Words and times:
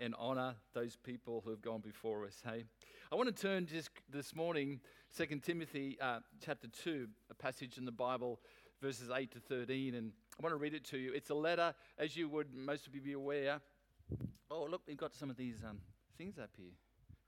and 0.00 0.14
honor 0.18 0.54
those 0.72 0.96
people 0.96 1.42
who 1.44 1.50
have 1.50 1.62
gone 1.62 1.80
before 1.80 2.24
us. 2.24 2.42
Hey, 2.44 2.64
I 3.12 3.14
want 3.14 3.34
to 3.34 3.42
turn 3.42 3.66
just 3.66 3.90
this 4.10 4.34
morning, 4.34 4.80
2 5.16 5.26
Timothy 5.40 5.96
uh, 6.00 6.20
chapter 6.44 6.68
2, 6.68 7.08
a 7.30 7.34
passage 7.34 7.78
in 7.78 7.84
the 7.84 7.92
Bible, 7.92 8.40
verses 8.80 9.10
8 9.14 9.30
to 9.32 9.40
13, 9.40 9.94
and 9.94 10.12
I 10.38 10.42
want 10.42 10.52
to 10.52 10.56
read 10.56 10.74
it 10.74 10.84
to 10.86 10.98
you. 10.98 11.12
It's 11.12 11.30
a 11.30 11.34
letter, 11.34 11.74
as 11.98 12.16
you 12.16 12.28
would 12.28 12.54
most 12.54 12.86
of 12.86 12.94
you 12.94 13.00
be 13.00 13.12
aware. 13.12 13.60
Oh, 14.50 14.66
look, 14.70 14.82
we've 14.86 14.96
got 14.96 15.14
some 15.14 15.30
of 15.30 15.36
these 15.36 15.56
um, 15.68 15.78
things 16.18 16.38
up 16.38 16.50
here. 16.56 16.72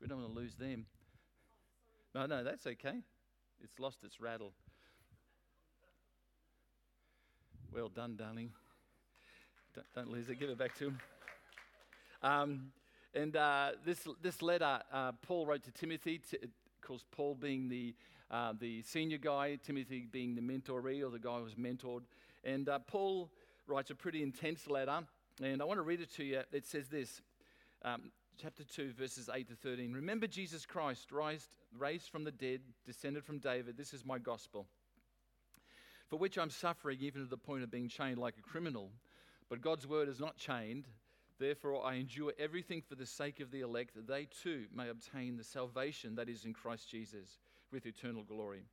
We 0.01 0.09
don't 0.09 0.21
want 0.21 0.35
to 0.35 0.41
lose 0.41 0.55
them. 0.55 0.87
No, 2.15 2.27
no, 2.27 2.43
that's 2.45 2.67
okay. 2.67 3.03
It's 3.63 3.79
lost 3.79 4.05
its 4.05 4.21
rattle. 4.21 4.53
Well 7.73 7.89
done, 7.89 8.17
darling. 8.17 8.51
Don't, 9.75 9.87
don't 9.95 10.11
lose 10.11 10.29
it. 10.31 10.39
Give 10.41 10.51
it 10.51 10.59
back 10.59 10.77
to 10.79 10.87
him. 10.87 10.99
Um, 12.27 12.73
and 13.15 13.37
uh, 13.37 13.71
this, 13.85 14.07
this 14.21 14.43
letter, 14.43 14.81
uh, 14.93 15.13
Paul 15.23 15.47
wrote 15.47 15.63
to 15.63 15.71
Timothy, 15.71 16.19
t- 16.19 16.39
of 16.43 16.51
course, 16.83 17.05
Paul 17.13 17.37
being 17.37 17.69
the, 17.69 17.95
uh, 18.33 18.53
the 18.59 18.83
senior 18.83 19.19
guy, 19.19 19.57
Timothy 19.65 20.09
being 20.11 20.35
the 20.35 20.41
mentoree 20.41 21.05
or 21.05 21.11
the 21.11 21.21
guy 21.21 21.39
who 21.39 21.45
was 21.45 21.55
mentored. 21.55 22.03
And 22.43 22.69
uh, 22.69 22.81
Paul 22.81 23.31
writes 23.69 23.91
a 23.91 23.95
pretty 23.95 24.25
intense 24.25 24.69
letter, 24.69 25.03
and 25.41 25.63
I 25.63 25.65
want 25.65 25.79
to 25.79 25.83
read 25.83 26.01
it 26.01 26.13
to 26.15 26.25
you. 26.25 26.41
It 26.53 26.67
says 26.67 26.89
this 26.89 27.23
um, 27.85 28.11
chapter 28.43 28.65
2, 28.65 28.95
verses 28.99 29.31
8 29.33 29.47
to 29.49 29.55
13. 29.55 29.93
Remember 29.93 30.27
Jesus 30.27 30.67
Christ, 30.67 31.13
raised, 31.13 31.51
raised 31.79 32.09
from 32.09 32.25
the 32.25 32.33
dead, 32.33 32.61
descended 32.85 33.25
from 33.25 33.39
David. 33.39 33.77
This 33.77 33.95
is 33.95 34.05
my 34.05 34.19
gospel, 34.19 34.67
for 36.09 36.17
which 36.17 36.39
I'm 36.39 36.51
suffering 36.51 36.99
even 37.01 37.23
to 37.23 37.29
the 37.29 37.37
point 37.37 37.63
of 37.63 37.71
being 37.71 37.89
chained 37.89 38.19
like 38.19 38.35
a 38.37 38.43
criminal. 38.43 38.91
But 39.49 39.61
God's 39.61 39.87
word 39.87 40.09
is 40.09 40.19
not 40.19 40.37
chained. 40.37 40.89
Therefore, 41.39 41.85
I 41.85 41.95
endure 41.95 42.33
everything 42.39 42.81
for 42.81 42.95
the 42.95 43.07
sake 43.07 43.41
of 43.41 43.51
the 43.51 43.61
elect, 43.61 43.95
that 43.95 44.07
they 44.07 44.27
too 44.43 44.65
may 44.75 44.89
obtain 44.89 45.37
the 45.37 45.45
salvation 45.45 46.15
that 46.15 46.29
is 46.29 46.45
in 46.45 46.55
Christ 46.55 46.91
Jesus 46.91 47.39
with 47.71 47.85
eternal 47.85 48.23
glory. 48.23 48.65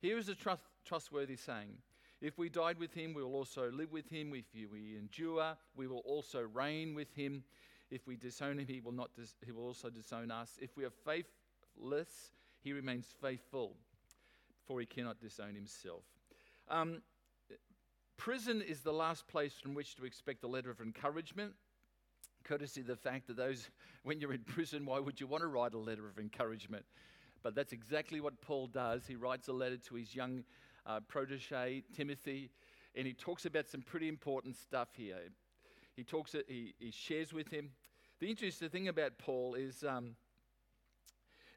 Here 0.00 0.16
is 0.16 0.28
a 0.28 0.34
trust, 0.34 0.62
trustworthy 0.84 1.36
saying 1.36 1.76
If 2.22 2.38
we 2.38 2.48
died 2.48 2.78
with 2.78 2.94
him, 2.94 3.12
we 3.12 3.22
will 3.22 3.34
also 3.34 3.70
live 3.70 3.92
with 3.92 4.08
him. 4.08 4.32
If 4.34 4.72
we 4.72 4.96
endure, 4.96 5.56
we 5.76 5.86
will 5.86 6.02
also 6.06 6.40
reign 6.40 6.94
with 6.94 7.12
him. 7.14 7.44
If 7.90 8.06
we 8.06 8.16
disown 8.16 8.58
him, 8.58 8.66
he 8.66 8.80
will, 8.80 8.92
not 8.92 9.10
dis- 9.14 9.34
he 9.44 9.52
will 9.52 9.66
also 9.66 9.90
disown 9.90 10.30
us. 10.30 10.58
If 10.60 10.76
we 10.76 10.84
are 10.84 10.92
faithless, 11.04 12.30
he 12.62 12.72
remains 12.72 13.14
faithful, 13.20 13.76
for 14.66 14.80
he 14.80 14.86
cannot 14.86 15.20
disown 15.20 15.54
himself. 15.54 16.02
Um, 16.68 17.02
prison 18.16 18.62
is 18.62 18.80
the 18.80 18.92
last 18.92 19.28
place 19.28 19.54
from 19.62 19.74
which 19.74 19.94
to 19.96 20.04
expect 20.04 20.42
a 20.42 20.48
letter 20.48 20.70
of 20.70 20.80
encouragement 20.80 21.52
courtesy 22.46 22.80
of 22.80 22.86
the 22.86 22.96
fact 22.96 23.26
that 23.26 23.36
those, 23.36 23.68
when 24.02 24.20
you're 24.20 24.32
in 24.32 24.44
prison, 24.44 24.86
why 24.86 24.98
would 24.98 25.20
you 25.20 25.26
want 25.26 25.42
to 25.42 25.48
write 25.48 25.74
a 25.74 25.78
letter 25.78 26.08
of 26.08 26.18
encouragement? 26.18 26.84
But 27.42 27.54
that's 27.54 27.72
exactly 27.72 28.20
what 28.20 28.40
Paul 28.40 28.66
does. 28.66 29.06
He 29.06 29.16
writes 29.16 29.48
a 29.48 29.52
letter 29.52 29.76
to 29.76 29.94
his 29.94 30.14
young 30.14 30.44
uh, 30.86 31.00
protege, 31.08 31.82
Timothy, 31.94 32.50
and 32.94 33.06
he 33.06 33.12
talks 33.12 33.44
about 33.44 33.68
some 33.68 33.82
pretty 33.82 34.08
important 34.08 34.56
stuff 34.56 34.88
here. 34.96 35.18
He 35.96 36.04
talks, 36.04 36.34
he, 36.48 36.74
he 36.78 36.90
shares 36.90 37.32
with 37.32 37.50
him. 37.50 37.70
The 38.20 38.28
interesting 38.28 38.68
thing 38.68 38.88
about 38.88 39.18
Paul 39.18 39.54
is 39.54 39.84
um, 39.84 40.16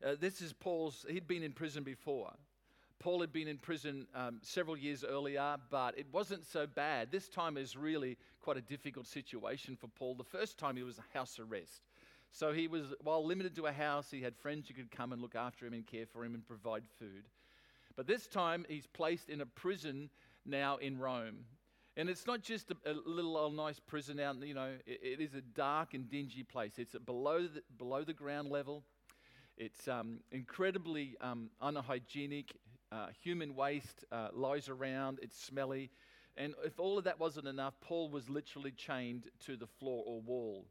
uh, 0.06 0.16
this 0.20 0.42
is 0.42 0.54
Paul's, 0.54 1.06
he'd 1.10 1.28
been 1.28 1.44
in 1.44 1.52
prison 1.52 1.84
before. 1.84 2.32
Paul 3.00 3.22
had 3.22 3.32
been 3.32 3.48
in 3.48 3.58
prison 3.58 4.08
um, 4.14 4.40
several 4.42 4.76
years 4.76 5.06
earlier, 5.06 5.56
but 5.70 5.98
it 5.98 6.08
wasn't 6.12 6.46
so 6.46 6.68
bad. 6.68 7.12
This 7.12 7.30
time 7.30 7.56
is 7.56 7.78
really 7.78 8.18
quite 8.42 8.58
a 8.58 8.62
difficult 8.62 9.08
situation 9.08 9.78
for 9.80 9.88
Paul. 9.88 10.16
The 10.16 10.24
first 10.24 10.58
time 10.58 10.76
he 10.76 10.84
was 10.84 11.00
house 11.14 11.40
arrest. 11.40 11.84
So 12.32 12.52
he 12.52 12.68
was, 12.68 12.94
while 13.02 13.26
limited 13.26 13.56
to 13.56 13.68
a 13.68 13.72
house, 13.72 14.12
he 14.12 14.22
had 14.22 14.36
friends 14.36 14.68
who 14.68 14.74
could 14.74 14.92
come 14.92 15.14
and 15.14 15.22
look 15.22 15.36
after 15.36 15.66
him 15.66 15.74
and 15.74 15.88
care 15.88 16.06
for 16.06 16.24
him 16.26 16.34
and 16.34 16.46
provide 16.46 16.84
food. 17.00 17.30
But 17.96 18.06
this 18.06 18.28
time 18.28 18.66
he's 18.68 18.86
placed 18.88 19.30
in 19.30 19.42
a 19.42 19.46
prison 19.46 20.10
now 20.46 20.78
in 20.78 20.98
Rome. 20.98 21.46
And 21.98 22.10
it's 22.10 22.28
not 22.28 22.42
just 22.42 22.72
a, 22.72 22.92
a 22.92 22.94
little 23.06 23.36
old 23.36 23.56
nice 23.56 23.80
prison 23.80 24.20
out, 24.20 24.38
you 24.46 24.54
know, 24.54 24.72
it, 24.86 25.00
it 25.02 25.22
is 25.22 25.34
a 25.34 25.42
dark 25.42 25.94
and 25.94 26.10
dingy 26.10 26.44
place. 26.44 26.74
It's 26.78 26.96
below 27.06 27.42
the, 27.48 27.62
below 27.78 28.04
the 28.04 28.14
ground 28.14 28.50
level. 28.50 28.84
It's 29.58 29.88
um, 29.88 30.20
incredibly 30.32 31.18
um, 31.20 31.50
unhygienic. 31.62 32.54
Uh, 32.92 33.08
human 33.22 33.56
waste 33.56 34.04
uh, 34.12 34.30
lies 34.34 34.68
around, 34.70 35.20
it's 35.22 35.40
smelly. 35.40 35.90
And 36.38 36.54
if 36.64 36.80
all 36.80 36.98
of 36.98 37.04
that 37.04 37.20
wasn't 37.20 37.48
enough, 37.48 37.74
Paul 37.82 38.10
was 38.10 38.30
literally 38.30 38.72
chained 38.72 39.26
to 39.46 39.56
the 39.56 39.68
floor 39.68 40.04
or 40.08 40.22
wall. 40.22 40.66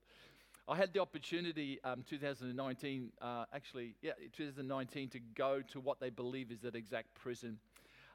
I 0.66 0.76
had 0.76 0.92
the 0.92 1.00
opportunity, 1.00 1.78
um, 1.84 2.04
2019, 2.08 3.12
uh, 3.22 3.44
actually, 3.54 3.94
yeah, 4.02 4.12
2019, 4.36 5.08
to 5.10 5.20
go 5.34 5.62
to 5.72 5.80
what 5.80 6.00
they 6.00 6.10
believe 6.10 6.50
is 6.50 6.60
that 6.60 6.74
exact 6.74 7.14
prison. 7.14 7.58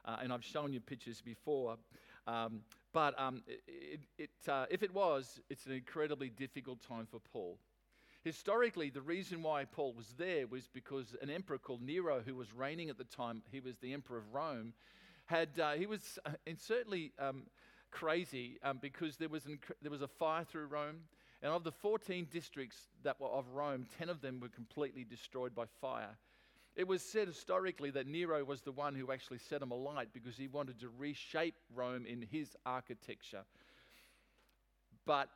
Uh, 0.04 0.18
and 0.22 0.32
I've 0.32 0.44
shown 0.44 0.72
you 0.72 0.80
pictures 0.80 1.20
before. 1.20 1.76
Um, 2.26 2.60
but 2.92 3.18
um, 3.18 3.42
it, 3.66 4.00
it, 4.18 4.30
uh, 4.48 4.66
if 4.70 4.82
it 4.82 4.94
was, 4.94 5.40
it's 5.50 5.66
an 5.66 5.72
incredibly 5.72 6.28
difficult 6.28 6.80
time 6.86 7.06
for 7.10 7.18
Paul. 7.32 7.58
Historically, 8.24 8.88
the 8.88 9.02
reason 9.02 9.42
why 9.42 9.66
Paul 9.66 9.92
was 9.92 10.14
there 10.16 10.46
was 10.46 10.66
because 10.72 11.14
an 11.20 11.28
emperor 11.28 11.58
called 11.58 11.82
Nero, 11.82 12.22
who 12.24 12.34
was 12.34 12.54
reigning 12.54 12.88
at 12.88 12.96
the 12.96 13.04
time, 13.04 13.42
he 13.52 13.60
was 13.60 13.76
the 13.76 13.92
emperor 13.92 14.16
of 14.16 14.32
Rome, 14.32 14.72
had 15.26 15.60
uh, 15.60 15.72
he 15.72 15.84
was 15.84 16.18
uh, 16.24 16.30
and 16.46 16.58
certainly 16.58 17.12
um, 17.18 17.42
crazy 17.90 18.58
um, 18.62 18.78
because 18.80 19.18
there 19.18 19.28
was, 19.28 19.46
there 19.82 19.90
was 19.90 20.00
a 20.00 20.08
fire 20.08 20.42
through 20.42 20.66
Rome, 20.68 21.00
and 21.42 21.52
of 21.52 21.64
the 21.64 21.72
14 21.72 22.26
districts 22.32 22.78
that 23.02 23.20
were 23.20 23.28
of 23.28 23.46
Rome, 23.50 23.86
10 23.98 24.08
of 24.08 24.22
them 24.22 24.40
were 24.40 24.48
completely 24.48 25.04
destroyed 25.04 25.54
by 25.54 25.66
fire. 25.82 26.16
It 26.76 26.88
was 26.88 27.02
said 27.02 27.28
historically 27.28 27.90
that 27.90 28.06
Nero 28.06 28.42
was 28.42 28.62
the 28.62 28.72
one 28.72 28.94
who 28.94 29.12
actually 29.12 29.38
set 29.38 29.60
them 29.60 29.70
alight 29.70 30.08
because 30.14 30.34
he 30.34 30.48
wanted 30.48 30.80
to 30.80 30.88
reshape 30.98 31.56
Rome 31.74 32.06
in 32.06 32.26
his 32.32 32.56
architecture. 32.64 33.44
But 35.04 35.28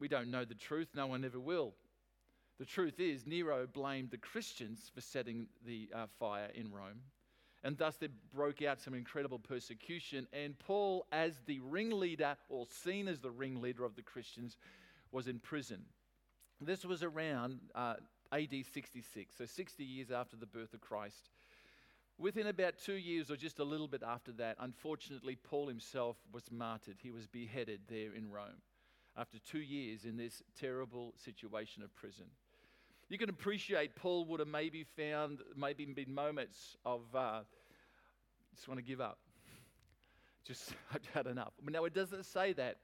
we 0.00 0.08
don't 0.08 0.30
know 0.30 0.46
the 0.46 0.54
truth, 0.54 0.88
no 0.94 1.06
one 1.06 1.26
ever 1.26 1.38
will. 1.38 1.74
The 2.60 2.66
truth 2.66 3.00
is, 3.00 3.26
Nero 3.26 3.66
blamed 3.66 4.10
the 4.10 4.18
Christians 4.18 4.90
for 4.94 5.00
setting 5.00 5.46
the 5.64 5.88
uh, 5.94 6.04
fire 6.18 6.50
in 6.54 6.70
Rome. 6.70 7.00
And 7.64 7.78
thus 7.78 7.96
there 7.96 8.10
broke 8.34 8.60
out 8.60 8.78
some 8.78 8.92
incredible 8.92 9.38
persecution. 9.38 10.26
And 10.34 10.58
Paul, 10.58 11.06
as 11.10 11.40
the 11.46 11.58
ringleader, 11.60 12.36
or 12.50 12.66
seen 12.66 13.08
as 13.08 13.20
the 13.20 13.30
ringleader 13.30 13.82
of 13.82 13.96
the 13.96 14.02
Christians, 14.02 14.58
was 15.10 15.26
in 15.26 15.38
prison. 15.38 15.80
This 16.60 16.84
was 16.84 17.02
around 17.02 17.60
uh, 17.74 17.94
AD 18.30 18.54
66, 18.70 19.34
so 19.34 19.46
60 19.46 19.82
years 19.82 20.10
after 20.10 20.36
the 20.36 20.44
birth 20.44 20.74
of 20.74 20.82
Christ. 20.82 21.30
Within 22.18 22.48
about 22.48 22.74
two 22.76 22.92
years, 22.92 23.30
or 23.30 23.36
just 23.36 23.58
a 23.58 23.64
little 23.64 23.88
bit 23.88 24.02
after 24.06 24.32
that, 24.32 24.56
unfortunately, 24.60 25.38
Paul 25.42 25.68
himself 25.68 26.18
was 26.30 26.50
martyred. 26.50 26.98
He 27.02 27.10
was 27.10 27.26
beheaded 27.26 27.80
there 27.88 28.12
in 28.14 28.30
Rome 28.30 28.60
after 29.16 29.38
two 29.38 29.60
years 29.60 30.04
in 30.04 30.18
this 30.18 30.42
terrible 30.58 31.14
situation 31.16 31.82
of 31.82 31.94
prison. 31.94 32.26
You 33.10 33.18
can 33.18 33.28
appreciate 33.28 33.96
Paul 33.96 34.24
would 34.26 34.38
have 34.38 34.48
maybe 34.48 34.84
found, 34.84 35.40
maybe 35.56 35.84
been 35.84 36.14
moments 36.14 36.76
of, 36.86 37.00
uh, 37.12 37.40
just 38.54 38.68
want 38.68 38.78
to 38.78 38.84
give 38.84 39.00
up. 39.00 39.18
Just, 40.46 40.72
I've 40.94 41.04
had 41.12 41.26
enough. 41.26 41.52
Now, 41.68 41.84
it 41.86 41.92
doesn't 41.92 42.24
say 42.24 42.52
that, 42.52 42.76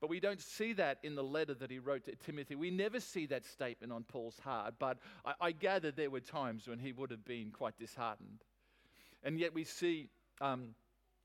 but 0.00 0.10
we 0.10 0.18
don't 0.18 0.40
see 0.40 0.72
that 0.74 0.98
in 1.04 1.14
the 1.14 1.22
letter 1.22 1.54
that 1.54 1.70
he 1.70 1.78
wrote 1.78 2.04
to 2.06 2.16
Timothy. 2.16 2.56
We 2.56 2.72
never 2.72 2.98
see 2.98 3.24
that 3.26 3.46
statement 3.46 3.92
on 3.92 4.02
Paul's 4.02 4.38
heart, 4.40 4.74
but 4.80 4.98
I, 5.24 5.34
I 5.40 5.52
gather 5.52 5.92
there 5.92 6.10
were 6.10 6.20
times 6.20 6.66
when 6.66 6.80
he 6.80 6.92
would 6.92 7.12
have 7.12 7.24
been 7.24 7.52
quite 7.52 7.78
disheartened. 7.78 8.42
And 9.22 9.38
yet 9.38 9.54
we 9.54 9.62
see 9.62 10.08
um, 10.40 10.74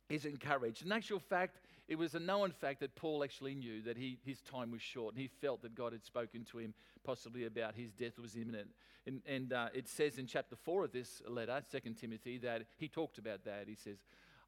encouraged. 0.10 0.86
In 0.86 0.92
actual 0.92 1.20
fact, 1.20 1.58
it 1.88 1.98
was 1.98 2.16
a 2.16 2.20
known 2.20 2.52
fact 2.52 2.82
that 2.82 2.96
Paul 2.96 3.24
actually 3.24 3.56
knew 3.56 3.82
that 3.84 3.98
he, 3.98 4.20
his 4.26 4.42
time 4.42 4.72
was 4.72 4.82
short 4.82 5.14
and 5.14 5.22
he 5.22 5.28
felt 5.28 5.62
that 5.62 5.74
God 5.74 5.94
had 5.94 6.04
spoken 6.04 6.44
to 6.52 6.58
him 6.58 6.74
possibly 7.04 7.46
about 7.46 7.76
his 7.76 7.94
death 7.94 8.20
was 8.20 8.36
imminent. 8.36 8.68
And, 9.06 9.22
and 9.26 9.54
uh, 9.54 9.70
it 9.74 9.88
says 9.88 10.18
in 10.18 10.28
chapter 10.28 10.58
4 10.58 10.86
of 10.86 10.92
this 10.92 11.22
letter, 11.28 11.62
2 11.72 11.94
Timothy, 11.94 12.38
that 12.40 12.64
he 12.78 12.90
talked 12.90 13.18
about 13.18 13.46
that. 13.46 13.66
He 13.68 13.76
says, 13.76 14.00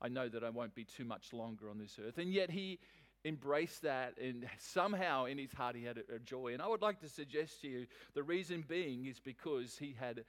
I 0.02 0.10
know 0.10 0.28
that 0.28 0.44
I 0.44 0.50
won't 0.50 0.76
be 0.76 0.84
too 0.84 1.06
much 1.06 1.32
longer 1.32 1.70
on 1.70 1.78
this 1.78 1.98
earth. 2.06 2.18
And 2.18 2.34
yet 2.34 2.52
he 2.52 2.80
embraced 3.24 3.84
that 3.84 4.18
and 4.22 4.46
somehow 4.60 5.26
in 5.26 5.38
his 5.38 5.54
heart 5.54 5.78
he 5.78 5.86
had 5.86 5.98
a, 5.98 6.16
a 6.16 6.20
joy. 6.20 6.52
And 6.54 6.62
I 6.62 6.68
would 6.68 6.82
like 6.82 7.00
to 7.02 7.10
suggest 7.10 7.62
to 7.62 7.70
you 7.70 7.88
the 8.16 8.24
reason 8.24 8.66
being 8.68 9.06
is 9.06 9.22
because 9.22 9.78
he 9.78 9.96
had, 9.98 10.26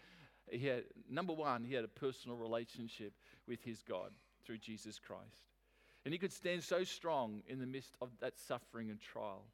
he 0.48 0.66
had, 0.68 0.84
number 1.10 1.32
one, 1.32 1.64
he 1.64 1.74
had 1.74 1.84
a 1.84 1.88
personal 1.88 2.36
relationship 2.36 3.14
with 3.48 3.64
his 3.64 3.82
God 3.82 4.12
through 4.44 4.58
Jesus 4.58 5.00
Christ. 5.00 5.49
And 6.04 6.14
he 6.14 6.18
could 6.18 6.32
stand 6.32 6.62
so 6.64 6.84
strong 6.84 7.42
in 7.46 7.58
the 7.60 7.66
midst 7.66 7.94
of 8.00 8.08
that 8.20 8.38
suffering 8.38 8.90
and 8.90 9.00
trial. 9.00 9.44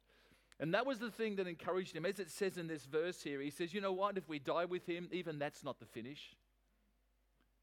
And 0.59 0.73
that 0.73 0.85
was 0.85 0.99
the 0.99 1.11
thing 1.11 1.35
that 1.35 1.47
encouraged 1.47 1.95
him. 1.95 2.05
As 2.05 2.19
it 2.19 2.31
says 2.31 2.57
in 2.57 2.67
this 2.67 2.85
verse 2.85 3.21
here, 3.21 3.41
he 3.41 3.51
says, 3.51 3.73
You 3.73 3.81
know 3.81 3.93
what? 3.93 4.17
If 4.17 4.27
we 4.27 4.39
die 4.39 4.65
with 4.65 4.85
him, 4.85 5.07
even 5.11 5.37
that's 5.37 5.63
not 5.63 5.79
the 5.79 5.85
finish, 5.85 6.35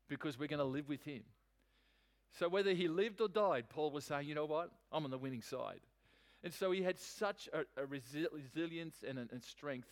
because 0.09 0.39
we're 0.39 0.49
going 0.49 0.59
to 0.59 0.65
live 0.65 0.89
with 0.89 1.03
him. 1.03 1.23
So 2.39 2.49
whether 2.49 2.73
he 2.73 2.89
lived 2.89 3.21
or 3.21 3.29
died, 3.29 3.69
Paul 3.69 3.91
was 3.91 4.05
saying, 4.05 4.29
You 4.29 4.35
know 4.35 4.45
what? 4.45 4.71
I'm 4.93 5.05
on 5.05 5.11
the 5.11 5.19
winning 5.19 5.43
side. 5.43 5.81
And 6.45 6.53
so 6.53 6.71
he 6.71 6.83
had 6.83 6.99
such 6.99 7.49
a, 7.53 7.61
a 7.83 7.87
resi- 7.87 8.27
resilience 8.31 8.97
and, 9.07 9.19
and 9.19 9.43
strength. 9.43 9.89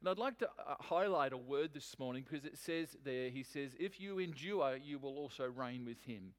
And 0.00 0.08
I'd 0.08 0.18
like 0.18 0.38
to 0.38 0.46
uh, 0.46 0.76
highlight 0.78 1.32
a 1.32 1.36
word 1.36 1.70
this 1.74 1.98
morning 1.98 2.24
because 2.28 2.44
it 2.44 2.56
says 2.56 2.96
there, 3.04 3.28
he 3.28 3.42
says, 3.42 3.72
if 3.78 4.00
you 4.00 4.20
endure, 4.20 4.76
you 4.76 4.98
will 4.98 5.16
also 5.16 5.46
reign 5.48 5.84
with 5.84 6.00
him. 6.02 6.32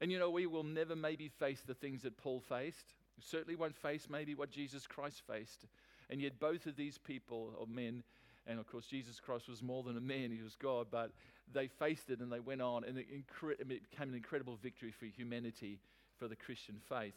And 0.00 0.10
you 0.10 0.18
know, 0.18 0.30
we 0.30 0.46
will 0.46 0.64
never 0.64 0.96
maybe 0.96 1.28
face 1.28 1.62
the 1.66 1.74
things 1.74 2.02
that 2.02 2.16
Paul 2.16 2.40
faced. 2.40 2.94
We 3.16 3.22
certainly 3.22 3.56
won't 3.56 3.76
face 3.76 4.08
maybe 4.10 4.34
what 4.34 4.50
Jesus 4.50 4.86
Christ 4.86 5.22
faced. 5.26 5.66
And 6.10 6.20
yet, 6.20 6.38
both 6.38 6.66
of 6.66 6.76
these 6.76 6.98
people, 6.98 7.54
or 7.58 7.66
men, 7.66 8.02
and 8.46 8.58
of 8.58 8.66
course, 8.66 8.86
Jesus 8.86 9.20
Christ 9.20 9.48
was 9.48 9.62
more 9.62 9.82
than 9.82 9.96
a 9.96 10.00
man, 10.00 10.30
he 10.30 10.42
was 10.42 10.56
God, 10.56 10.88
but 10.90 11.12
they 11.52 11.68
faced 11.68 12.10
it 12.10 12.20
and 12.20 12.30
they 12.30 12.40
went 12.40 12.60
on, 12.60 12.84
and 12.84 12.98
it, 12.98 13.06
incre- 13.10 13.58
it 13.58 13.68
became 13.68 14.08
an 14.08 14.14
incredible 14.14 14.56
victory 14.56 14.90
for 14.90 15.06
humanity, 15.06 15.80
for 16.18 16.28
the 16.28 16.36
Christian 16.36 16.76
faith. 16.88 17.14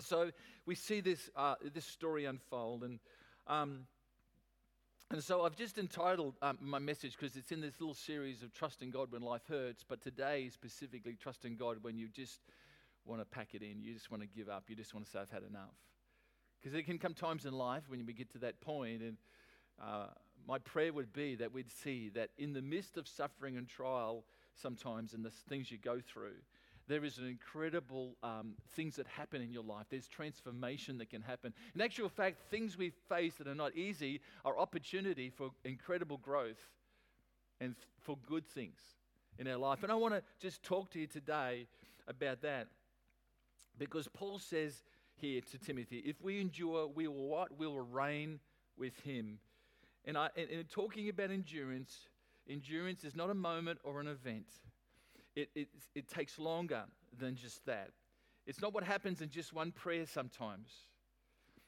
So 0.00 0.30
we 0.66 0.74
see 0.74 1.00
this, 1.00 1.30
uh, 1.34 1.54
this 1.72 1.86
story 1.86 2.26
unfold, 2.26 2.84
and, 2.84 2.98
um, 3.46 3.86
and 5.10 5.24
so 5.24 5.42
I've 5.42 5.56
just 5.56 5.78
entitled 5.78 6.34
um, 6.42 6.58
my 6.60 6.78
message 6.78 7.16
because 7.18 7.34
it's 7.36 7.50
in 7.50 7.62
this 7.62 7.80
little 7.80 7.94
series 7.94 8.42
of 8.42 8.52
trusting 8.52 8.90
God 8.90 9.10
when 9.10 9.22
life 9.22 9.42
hurts, 9.48 9.82
but 9.88 10.02
today 10.02 10.50
specifically 10.52 11.16
trusting 11.18 11.56
God 11.56 11.78
when 11.80 11.96
you 11.96 12.08
just 12.08 12.40
want 13.06 13.22
to 13.22 13.24
pack 13.24 13.54
it 13.54 13.62
in, 13.62 13.80
you 13.80 13.94
just 13.94 14.10
want 14.10 14.22
to 14.22 14.28
give 14.28 14.50
up, 14.50 14.64
you 14.68 14.76
just 14.76 14.92
want 14.92 15.06
to 15.06 15.10
say, 15.10 15.18
I've 15.18 15.30
had 15.30 15.44
enough. 15.48 15.74
Because 16.60 16.74
there 16.74 16.82
can 16.82 16.98
come 16.98 17.14
times 17.14 17.46
in 17.46 17.54
life 17.54 17.84
when 17.88 18.04
we 18.04 18.12
get 18.12 18.30
to 18.32 18.38
that 18.38 18.60
point, 18.60 19.00
and 19.00 19.16
uh, 19.82 20.08
my 20.46 20.58
prayer 20.58 20.92
would 20.92 21.12
be 21.14 21.36
that 21.36 21.54
we'd 21.54 21.70
see 21.70 22.10
that 22.10 22.28
in 22.36 22.52
the 22.52 22.60
midst 22.62 22.98
of 22.98 23.08
suffering 23.08 23.56
and 23.56 23.66
trial, 23.66 24.24
sometimes, 24.54 25.14
and 25.14 25.24
the 25.24 25.30
things 25.30 25.70
you 25.70 25.78
go 25.78 26.00
through, 26.00 26.36
there 26.88 27.04
is 27.04 27.18
an 27.18 27.26
incredible 27.26 28.16
um, 28.22 28.54
things 28.70 28.96
that 28.96 29.06
happen 29.06 29.42
in 29.42 29.52
your 29.52 29.62
life. 29.62 29.86
There's 29.90 30.08
transformation 30.08 30.98
that 30.98 31.10
can 31.10 31.22
happen. 31.22 31.52
In 31.74 31.80
actual 31.80 32.08
fact, 32.08 32.50
things 32.50 32.78
we 32.78 32.92
face 33.08 33.34
that 33.34 33.46
are 33.46 33.54
not 33.54 33.76
easy 33.76 34.20
are 34.44 34.58
opportunity 34.58 35.30
for 35.30 35.50
incredible 35.64 36.16
growth 36.16 36.58
and 37.60 37.74
for 38.00 38.16
good 38.26 38.46
things 38.48 38.80
in 39.38 39.46
our 39.46 39.58
life. 39.58 39.82
And 39.82 39.92
I 39.92 39.96
want 39.96 40.14
to 40.14 40.22
just 40.40 40.62
talk 40.62 40.90
to 40.92 40.98
you 40.98 41.06
today 41.06 41.66
about 42.08 42.40
that 42.42 42.68
because 43.78 44.08
Paul 44.08 44.38
says 44.38 44.82
here 45.16 45.40
to 45.52 45.58
Timothy, 45.58 45.98
if 45.98 46.20
we 46.22 46.40
endure, 46.40 46.86
we 46.86 47.06
will 47.06 47.28
what? 47.28 47.58
We 47.58 47.66
will 47.66 47.80
reign 47.80 48.40
with 48.76 48.98
him. 49.00 49.38
And, 50.04 50.16
I, 50.16 50.30
and, 50.36 50.48
and 50.50 50.68
talking 50.68 51.08
about 51.08 51.30
endurance, 51.30 52.08
endurance 52.48 53.04
is 53.04 53.14
not 53.14 53.30
a 53.30 53.34
moment 53.34 53.78
or 53.84 54.00
an 54.00 54.08
event. 54.08 54.46
It, 55.36 55.50
it, 55.54 55.68
it 55.94 56.08
takes 56.08 56.38
longer 56.38 56.84
than 57.18 57.36
just 57.36 57.64
that. 57.66 57.90
It's 58.46 58.60
not 58.60 58.72
what 58.72 58.84
happens 58.84 59.20
in 59.20 59.28
just 59.28 59.52
one 59.52 59.72
prayer 59.72 60.06
sometimes. 60.06 60.70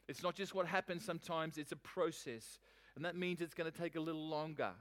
It's 0.07 0.23
not 0.23 0.35
just 0.35 0.53
what 0.55 0.65
happens 0.65 1.05
sometimes, 1.05 1.57
it's 1.57 1.71
a 1.71 1.77
process. 1.77 2.59
And 2.95 3.05
that 3.05 3.15
means 3.15 3.39
it's 3.39 3.53
going 3.53 3.71
to 3.71 3.77
take 3.77 3.95
a 3.95 3.99
little 3.99 4.27
longer. 4.27 4.71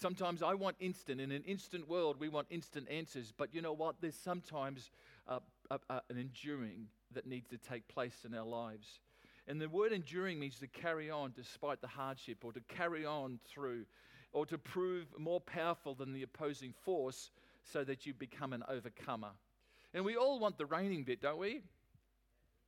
Sometimes 0.00 0.42
I 0.42 0.54
want 0.54 0.76
instant. 0.78 1.20
In 1.20 1.32
an 1.32 1.42
instant 1.44 1.88
world, 1.88 2.16
we 2.18 2.28
want 2.28 2.46
instant 2.50 2.88
answers. 2.90 3.32
But 3.36 3.54
you 3.54 3.62
know 3.62 3.72
what? 3.72 3.96
There's 4.00 4.14
sometimes 4.14 4.90
an 5.28 6.00
enduring 6.10 6.88
that 7.12 7.26
needs 7.26 7.48
to 7.48 7.58
take 7.58 7.88
place 7.88 8.24
in 8.24 8.34
our 8.34 8.46
lives. 8.46 9.00
And 9.48 9.60
the 9.60 9.68
word 9.68 9.92
enduring 9.92 10.38
means 10.38 10.58
to 10.58 10.66
carry 10.66 11.10
on 11.10 11.32
despite 11.34 11.80
the 11.80 11.86
hardship 11.86 12.44
or 12.44 12.52
to 12.52 12.60
carry 12.68 13.06
on 13.06 13.38
through 13.46 13.84
or 14.32 14.44
to 14.46 14.58
prove 14.58 15.06
more 15.18 15.40
powerful 15.40 15.94
than 15.94 16.12
the 16.12 16.22
opposing 16.22 16.74
force 16.84 17.30
so 17.72 17.84
that 17.84 18.06
you 18.06 18.14
become 18.14 18.52
an 18.52 18.62
overcomer. 18.68 19.30
And 19.94 20.04
we 20.04 20.16
all 20.16 20.38
want 20.38 20.58
the 20.58 20.66
reigning 20.66 21.04
bit, 21.04 21.20
don't 21.20 21.38
we? 21.38 21.62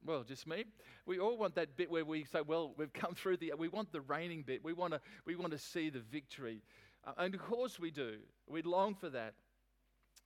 Well, 0.04 0.22
just 0.22 0.46
me. 0.46 0.64
We 1.06 1.18
all 1.18 1.36
want 1.36 1.54
that 1.56 1.76
bit 1.76 1.90
where 1.90 2.04
we 2.04 2.24
say, 2.24 2.40
well, 2.40 2.72
we've 2.76 2.92
come 2.92 3.14
through 3.14 3.38
the, 3.38 3.52
we 3.58 3.68
want 3.68 3.92
the 3.92 4.00
reigning 4.00 4.42
bit. 4.42 4.64
We 4.64 4.72
want 4.72 4.92
to, 4.94 5.00
we 5.24 5.34
want 5.34 5.52
to 5.52 5.58
see 5.58 5.90
the 5.90 6.00
victory. 6.00 6.62
Uh, 7.06 7.12
and 7.18 7.34
of 7.34 7.40
course 7.40 7.78
we 7.78 7.90
do. 7.90 8.18
We 8.48 8.62
long 8.62 8.94
for 8.94 9.08
that. 9.10 9.34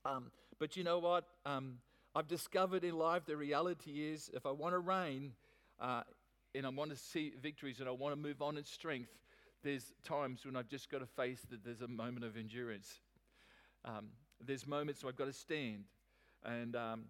Um, 0.05 0.31
but 0.59 0.77
you 0.77 0.85
know 0.85 0.99
what? 0.99 1.25
Um, 1.47 1.79
I've 2.15 2.29
discovered 2.29 2.85
in 2.85 2.99
life 2.99 3.25
the 3.25 3.37
reality 3.37 4.11
is 4.13 4.31
if 4.35 4.45
I 4.45 4.51
want 4.51 4.75
to 4.75 4.79
reign, 4.79 5.33
uh, 5.81 6.03
and 6.55 6.67
I 6.67 6.69
want 6.69 6.91
to 6.91 6.97
see 6.97 7.33
victories 7.41 7.81
and 7.81 7.89
I 7.89 7.93
want 7.93 8.13
to 8.13 8.21
move 8.21 8.43
on 8.43 8.59
in 8.59 8.65
strength, 8.65 9.11
there's 9.63 9.93
times 10.05 10.45
when 10.45 10.57
I've 10.57 10.69
just 10.69 10.91
got 10.91 10.99
to 10.99 11.07
face 11.07 11.41
that 11.51 11.65
there's 11.65 11.81
a 11.81 11.89
moment 11.89 12.25
of 12.25 12.37
endurance. 12.37 13.01
Um, 13.85 14.09
there's 14.47 14.67
moments 14.67 15.03
where 15.03 15.11
I've 15.11 15.17
got 15.17 15.27
to 15.27 15.33
stand. 15.33 15.85
And, 16.45 16.75
um, 16.77 17.05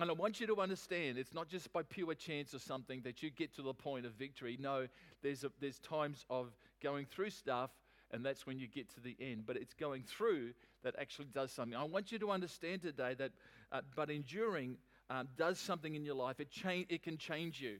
and 0.00 0.10
I 0.10 0.12
want 0.12 0.40
you 0.40 0.46
to 0.48 0.56
understand 0.60 1.18
it's 1.18 1.34
not 1.34 1.48
just 1.48 1.72
by 1.72 1.82
pure 1.82 2.14
chance 2.14 2.54
or 2.54 2.58
something 2.58 3.00
that 3.02 3.22
you 3.22 3.30
get 3.30 3.54
to 3.56 3.62
the 3.62 3.74
point 3.74 4.06
of 4.06 4.12
victory. 4.12 4.56
No, 4.60 4.86
there's, 5.22 5.44
a, 5.44 5.50
there's 5.60 5.78
times 5.78 6.24
of 6.30 6.52
going 6.82 7.06
through 7.06 7.30
stuff, 7.30 7.70
and 8.10 8.24
that's 8.24 8.46
when 8.46 8.58
you 8.58 8.68
get 8.68 8.88
to 8.94 9.00
the 9.00 9.16
end. 9.20 9.44
But 9.46 9.56
it's 9.56 9.74
going 9.74 10.02
through 10.02 10.52
that 10.82 10.94
actually 10.98 11.28
does 11.32 11.52
something. 11.52 11.76
I 11.76 11.84
want 11.84 12.12
you 12.12 12.18
to 12.18 12.30
understand 12.30 12.82
today 12.82 13.14
that, 13.14 13.32
uh, 13.72 13.80
but 13.94 14.10
enduring 14.10 14.76
uh, 15.10 15.24
does 15.36 15.58
something 15.58 15.94
in 15.94 16.04
your 16.04 16.14
life. 16.14 16.40
It, 16.40 16.50
cha- 16.50 16.84
it 16.88 17.02
can 17.02 17.16
change 17.16 17.60
you 17.60 17.78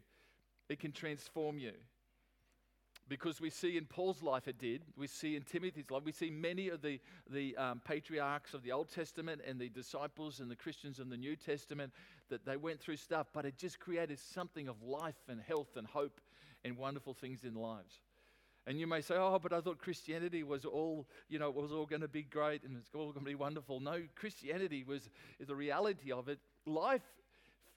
it 0.68 0.80
can 0.80 0.92
transform 0.92 1.58
you. 1.58 1.72
Because 3.08 3.40
we 3.40 3.50
see 3.50 3.76
in 3.76 3.84
Paul's 3.84 4.22
life 4.22 4.48
it 4.48 4.58
did. 4.58 4.82
We 4.96 5.06
see 5.06 5.36
in 5.36 5.42
Timothy's 5.42 5.90
life. 5.90 6.02
We 6.04 6.12
see 6.12 6.30
many 6.30 6.68
of 6.70 6.82
the, 6.82 7.00
the 7.30 7.56
um, 7.56 7.80
patriarchs 7.84 8.52
of 8.52 8.62
the 8.62 8.72
Old 8.72 8.90
Testament 8.90 9.42
and 9.46 9.60
the 9.60 9.68
disciples 9.68 10.40
and 10.40 10.50
the 10.50 10.56
Christians 10.56 10.98
in 10.98 11.08
the 11.08 11.16
New 11.16 11.36
Testament 11.36 11.92
that 12.30 12.44
they 12.44 12.56
went 12.56 12.80
through 12.80 12.96
stuff, 12.96 13.28
but 13.32 13.44
it 13.44 13.56
just 13.56 13.78
created 13.78 14.18
something 14.18 14.68
of 14.68 14.82
life 14.82 15.14
and 15.28 15.40
health 15.40 15.76
and 15.76 15.86
hope 15.86 16.20
and 16.64 16.76
wonderful 16.76 17.14
things 17.14 17.44
in 17.44 17.54
lives. 17.54 18.00
And 18.66 18.80
you 18.80 18.88
may 18.88 19.00
say, 19.00 19.14
oh, 19.16 19.38
but 19.40 19.52
I 19.52 19.60
thought 19.60 19.78
Christianity 19.78 20.42
was 20.42 20.64
all, 20.64 21.06
you 21.28 21.38
know, 21.38 21.50
was 21.50 21.70
all 21.70 21.86
going 21.86 22.02
to 22.02 22.08
be 22.08 22.24
great 22.24 22.64
and 22.64 22.76
it's 22.76 22.92
all 22.92 23.12
going 23.12 23.24
to 23.24 23.30
be 23.30 23.36
wonderful. 23.36 23.78
No, 23.78 24.02
Christianity 24.16 24.82
was 24.82 25.08
is 25.38 25.46
the 25.46 25.54
reality 25.54 26.10
of 26.10 26.28
it. 26.28 26.40
Life 26.66 27.02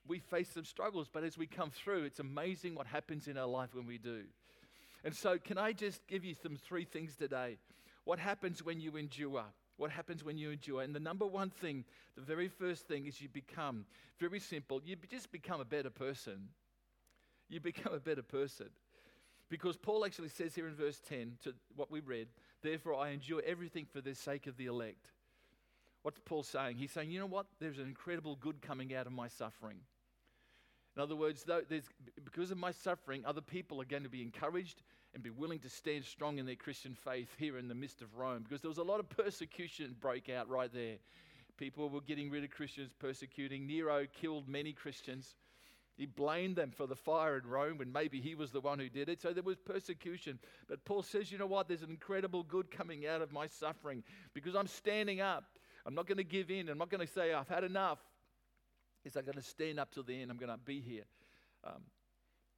we 0.08 0.20
face 0.20 0.50
some 0.50 0.66
struggles, 0.66 1.08
but 1.12 1.24
as 1.24 1.38
we 1.38 1.46
come 1.46 1.70
through, 1.70 2.04
it's 2.04 2.20
amazing 2.20 2.74
what 2.74 2.88
happens 2.88 3.28
in 3.28 3.38
our 3.38 3.48
life 3.48 3.76
when 3.76 3.86
we 3.86 4.00
do. 4.00 4.24
And 5.04 5.16
so, 5.16 5.38
can 5.38 5.58
I 5.58 5.72
just 5.72 6.06
give 6.08 6.26
you 6.26 6.36
some 6.36 6.56
three 6.56 6.86
things 6.86 7.16
today? 7.16 7.58
What 8.04 8.20
happens 8.20 8.64
when 8.64 8.80
you 8.80 8.98
endure? 8.98 9.46
What 9.78 9.92
happens 9.92 10.24
when 10.24 10.38
you 10.38 10.52
endure? 10.52 10.82
And 10.82 10.94
the 10.94 11.00
number 11.00 11.26
one 11.26 11.50
thing, 11.50 11.86
the 12.16 12.22
very 12.22 12.50
first 12.50 12.88
thing 12.88 13.06
is 13.06 13.22
you 13.22 13.30
become 13.30 13.86
very 14.20 14.40
simple, 14.40 14.82
you 14.84 14.98
just 15.10 15.32
become 15.32 15.62
a 15.62 15.66
better 15.66 15.90
person. 15.90 16.50
You 17.48 17.60
become 17.60 17.94
a 17.94 18.00
better 18.00 18.22
person. 18.22 18.68
Because 19.50 19.78
Paul 19.78 20.06
actually 20.06 20.30
says 20.30 20.54
here 20.54 20.68
in 20.68 20.76
verse 20.76 21.02
10 21.10 21.38
to 21.44 21.56
what 21.76 21.90
we 21.90 22.02
read, 22.02 22.28
therefore 22.62 22.96
I 22.96 23.10
endure 23.10 23.42
everything 23.46 23.86
for 23.92 24.02
the 24.02 24.14
sake 24.14 24.46
of 24.48 24.58
the 24.58 24.68
elect. 24.68 25.12
What's 26.04 26.20
Paul 26.24 26.44
saying? 26.44 26.78
He's 26.78 26.92
saying, 26.92 27.10
you 27.10 27.20
know 27.20 27.26
what? 27.26 27.48
There's 27.60 27.80
an 27.80 27.88
incredible 27.88 28.36
good 28.36 28.62
coming 28.62 28.94
out 28.94 29.08
of 29.08 29.14
my 29.14 29.28
suffering. 29.28 29.80
In 30.96 31.02
other 31.02 31.16
words, 31.16 31.46
because 32.24 32.52
of 32.52 32.58
my 32.58 32.72
suffering, 32.72 33.24
other 33.26 33.42
people 33.42 33.82
are 33.82 33.86
going 33.86 34.04
to 34.04 34.10
be 34.10 34.22
encouraged 34.22 34.82
and 35.14 35.24
be 35.24 35.30
willing 35.30 35.60
to 35.60 35.70
stand 35.70 36.04
strong 36.06 36.38
in 36.38 36.46
their 36.46 36.56
Christian 36.56 36.94
faith 36.94 37.30
here 37.38 37.58
in 37.58 37.68
the 37.68 37.76
midst 37.76 38.02
of 38.02 38.16
Rome. 38.16 38.44
Because 38.44 38.62
there 38.62 38.70
was 38.70 38.78
a 38.78 38.84
lot 38.84 39.00
of 39.00 39.10
persecution 39.10 39.96
break 40.00 40.30
out 40.30 40.50
right 40.50 40.72
there. 40.74 40.98
People 41.58 41.90
were 41.90 42.02
getting 42.02 42.30
rid 42.30 42.44
of 42.44 42.52
Christians, 42.52 42.92
persecuting. 43.00 43.68
Nero 43.68 44.06
killed 44.22 44.48
many 44.48 44.72
Christians. 44.72 45.36
He 45.98 46.06
blamed 46.06 46.56
them 46.56 46.72
for 46.72 46.88
the 46.88 46.96
fire 46.96 47.38
in 47.38 47.46
Rome 47.46 47.78
when 47.78 47.92
maybe 47.92 48.22
he 48.22 48.34
was 48.34 48.52
the 48.52 48.62
one 48.62 48.80
who 48.80 48.88
did 48.88 49.10
it. 49.10 49.22
So 49.22 49.34
there 49.34 49.44
was 49.44 49.58
persecution. 49.58 50.40
But 50.70 50.86
Paul 50.86 51.04
says, 51.04 51.32
you 51.32 51.38
know 51.38 51.46
what? 51.46 51.68
There's 51.68 51.82
an 51.82 51.90
incredible 51.90 52.44
good 52.44 52.72
coming 52.72 53.06
out 53.06 53.22
of 53.22 53.34
my 53.34 53.48
suffering 53.48 54.04
because 54.34 54.56
I'm 54.56 54.68
standing 54.68 55.20
up. 55.20 55.44
I'm 55.86 55.96
not 55.96 56.08
going 56.08 56.18
to 56.18 56.24
give 56.24 56.52
in. 56.52 56.70
I'm 56.70 56.78
not 56.78 56.90
going 56.90 57.06
to 57.06 57.12
say, 57.12 57.34
I've 57.34 57.50
had 57.50 57.66
enough. 57.66 58.00
Is 59.06 59.16
I'm 59.16 59.26
going 59.26 59.36
to 59.36 59.42
stand 59.42 59.80
up 59.80 59.92
till 59.92 60.04
the 60.04 60.22
end. 60.22 60.30
I'm 60.30 60.38
going 60.38 60.52
to 60.52 60.58
be 60.58 60.82
here. 60.82 61.04
Um, 61.64 61.84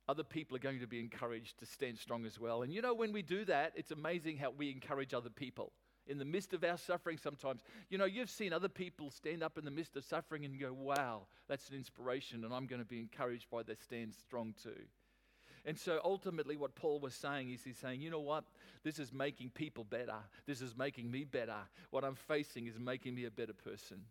other 0.07 0.23
people 0.23 0.55
are 0.57 0.59
going 0.59 0.79
to 0.79 0.87
be 0.87 0.99
encouraged 0.99 1.59
to 1.59 1.65
stand 1.65 1.97
strong 1.97 2.25
as 2.25 2.39
well. 2.39 2.63
And 2.63 2.73
you 2.73 2.81
know, 2.81 2.93
when 2.93 3.13
we 3.13 3.21
do 3.21 3.45
that, 3.45 3.73
it's 3.75 3.91
amazing 3.91 4.37
how 4.37 4.51
we 4.51 4.69
encourage 4.71 5.13
other 5.13 5.29
people. 5.29 5.71
In 6.07 6.17
the 6.17 6.25
midst 6.25 6.53
of 6.53 6.63
our 6.63 6.77
suffering, 6.77 7.17
sometimes, 7.17 7.61
you 7.89 7.97
know, 7.97 8.05
you've 8.05 8.29
seen 8.29 8.51
other 8.51 8.67
people 8.67 9.11
stand 9.11 9.43
up 9.43 9.57
in 9.57 9.65
the 9.65 9.71
midst 9.71 9.95
of 9.95 10.03
suffering 10.03 10.43
and 10.43 10.59
go, 10.59 10.73
wow, 10.73 11.27
that's 11.47 11.69
an 11.69 11.75
inspiration, 11.75 12.43
and 12.43 12.53
I'm 12.53 12.65
going 12.65 12.81
to 12.81 12.87
be 12.87 12.99
encouraged 12.99 13.49
by 13.51 13.61
their 13.63 13.75
stand 13.75 14.13
strong 14.15 14.55
too. 14.61 14.81
And 15.63 15.77
so 15.77 16.01
ultimately, 16.03 16.57
what 16.57 16.75
Paul 16.75 16.99
was 16.99 17.13
saying 17.13 17.51
is 17.51 17.63
he's 17.63 17.77
saying, 17.77 18.01
you 18.01 18.09
know 18.09 18.19
what? 18.19 18.45
This 18.83 18.97
is 18.97 19.13
making 19.13 19.51
people 19.51 19.83
better. 19.83 20.17
This 20.47 20.59
is 20.59 20.75
making 20.75 21.11
me 21.11 21.23
better. 21.23 21.57
What 21.91 22.03
I'm 22.03 22.15
facing 22.15 22.65
is 22.65 22.79
making 22.79 23.13
me 23.13 23.25
a 23.25 23.31
better 23.31 23.53
person. 23.53 24.01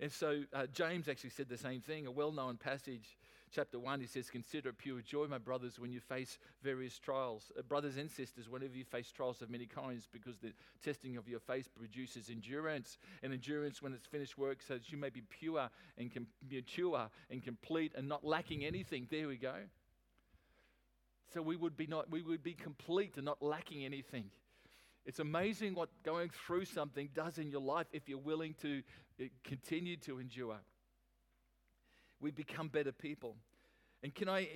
And 0.00 0.12
so 0.12 0.42
uh, 0.52 0.66
James 0.72 1.08
actually 1.08 1.30
said 1.30 1.48
the 1.48 1.58
same 1.58 1.80
thing, 1.80 2.06
a 2.06 2.10
well 2.10 2.30
known 2.30 2.56
passage. 2.56 3.18
chapter 3.50 3.80
1, 3.80 4.00
he 4.00 4.06
says, 4.06 4.30
Consider 4.30 4.68
it 4.68 4.78
pure 4.78 5.00
joy, 5.00 5.26
my 5.26 5.38
brothers, 5.38 5.78
when 5.78 5.90
you 5.90 5.98
face 5.98 6.38
various 6.62 6.98
trials. 6.98 7.50
Uh, 7.58 7.62
brothers 7.62 7.96
and 7.96 8.08
sisters, 8.08 8.48
whenever 8.48 8.76
you 8.76 8.84
face 8.84 9.10
trials 9.10 9.42
of 9.42 9.50
many 9.50 9.66
kinds, 9.66 10.06
because 10.12 10.38
the 10.38 10.52
testing 10.84 11.16
of 11.16 11.28
your 11.28 11.40
faith 11.40 11.68
produces 11.74 12.30
endurance. 12.30 12.98
And 13.24 13.32
endurance, 13.32 13.82
when 13.82 13.92
it's 13.92 14.06
finished 14.06 14.38
work, 14.38 14.58
so 14.66 14.74
that 14.74 14.92
you 14.92 14.98
may 14.98 15.10
be 15.10 15.22
pure 15.22 15.68
and 15.96 16.14
com- 16.14 16.28
mature 16.48 17.08
and 17.28 17.42
complete 17.42 17.92
and 17.96 18.08
not 18.08 18.24
lacking 18.24 18.64
anything. 18.64 19.08
There 19.10 19.26
we 19.26 19.36
go. 19.36 19.54
So 21.34 21.42
we 21.42 21.56
would 21.56 21.76
be 21.76 21.86
not 21.86 22.10
we 22.10 22.22
would 22.22 22.42
be 22.42 22.54
complete 22.54 23.16
and 23.16 23.24
not 23.24 23.42
lacking 23.42 23.84
anything. 23.84 24.30
It's 25.06 25.20
amazing 25.20 25.74
what 25.74 25.88
going 26.04 26.30
through 26.30 26.66
something 26.66 27.08
does 27.14 27.38
in 27.38 27.50
your 27.50 27.62
life 27.62 27.86
if 27.92 28.08
you're 28.08 28.18
willing 28.18 28.54
to 28.62 28.82
uh, 29.20 29.24
continue 29.44 29.96
to 29.98 30.18
endure. 30.18 30.58
We 32.20 32.30
become 32.30 32.68
better 32.68 32.92
people. 32.92 33.36
And 34.02 34.14
can 34.14 34.28
I 34.28 34.48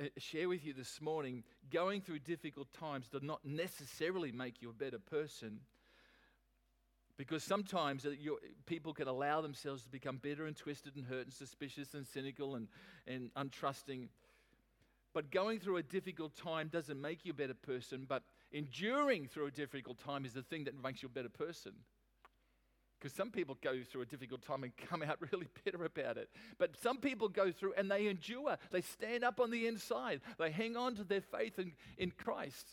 uh, 0.00 0.04
share 0.16 0.48
with 0.48 0.64
you 0.64 0.72
this 0.72 1.00
morning, 1.00 1.44
going 1.70 2.00
through 2.00 2.20
difficult 2.20 2.72
times 2.72 3.08
does 3.08 3.22
not 3.22 3.44
necessarily 3.44 4.32
make 4.32 4.62
you 4.62 4.70
a 4.70 4.72
better 4.72 4.98
person. 4.98 5.60
Because 7.18 7.42
sometimes 7.42 8.06
uh, 8.06 8.10
people 8.64 8.94
can 8.94 9.08
allow 9.08 9.40
themselves 9.40 9.82
to 9.82 9.90
become 9.90 10.18
bitter 10.18 10.46
and 10.46 10.56
twisted 10.56 10.96
and 10.96 11.04
hurt 11.04 11.24
and 11.24 11.32
suspicious 11.32 11.92
and 11.92 12.06
cynical 12.06 12.54
and, 12.54 12.68
and 13.06 13.30
untrusting. 13.34 14.08
But 15.12 15.30
going 15.30 15.58
through 15.58 15.78
a 15.78 15.82
difficult 15.82 16.36
time 16.36 16.68
doesn't 16.68 17.00
make 17.00 17.24
you 17.24 17.32
a 17.32 17.34
better 17.34 17.54
person, 17.54 18.06
but 18.08 18.22
enduring 18.52 19.26
through 19.26 19.46
a 19.46 19.50
difficult 19.50 19.98
time 19.98 20.24
is 20.24 20.32
the 20.32 20.42
thing 20.42 20.64
that 20.64 20.82
makes 20.82 21.02
you 21.02 21.08
a 21.08 21.12
better 21.12 21.28
person. 21.28 21.72
Because 22.98 23.14
some 23.14 23.30
people 23.30 23.56
go 23.62 23.80
through 23.82 24.02
a 24.02 24.06
difficult 24.06 24.42
time 24.42 24.64
and 24.64 24.72
come 24.76 25.02
out 25.02 25.18
really 25.32 25.46
bitter 25.64 25.84
about 25.84 26.16
it. 26.16 26.30
But 26.58 26.76
some 26.76 26.98
people 26.98 27.28
go 27.28 27.52
through 27.52 27.74
and 27.76 27.90
they 27.90 28.08
endure. 28.08 28.56
They 28.70 28.80
stand 28.80 29.22
up 29.22 29.40
on 29.40 29.50
the 29.50 29.66
inside. 29.66 30.20
They 30.38 30.50
hang 30.50 30.76
on 30.76 30.96
to 30.96 31.04
their 31.04 31.20
faith 31.20 31.58
in, 31.58 31.72
in 31.96 32.10
Christ. 32.10 32.66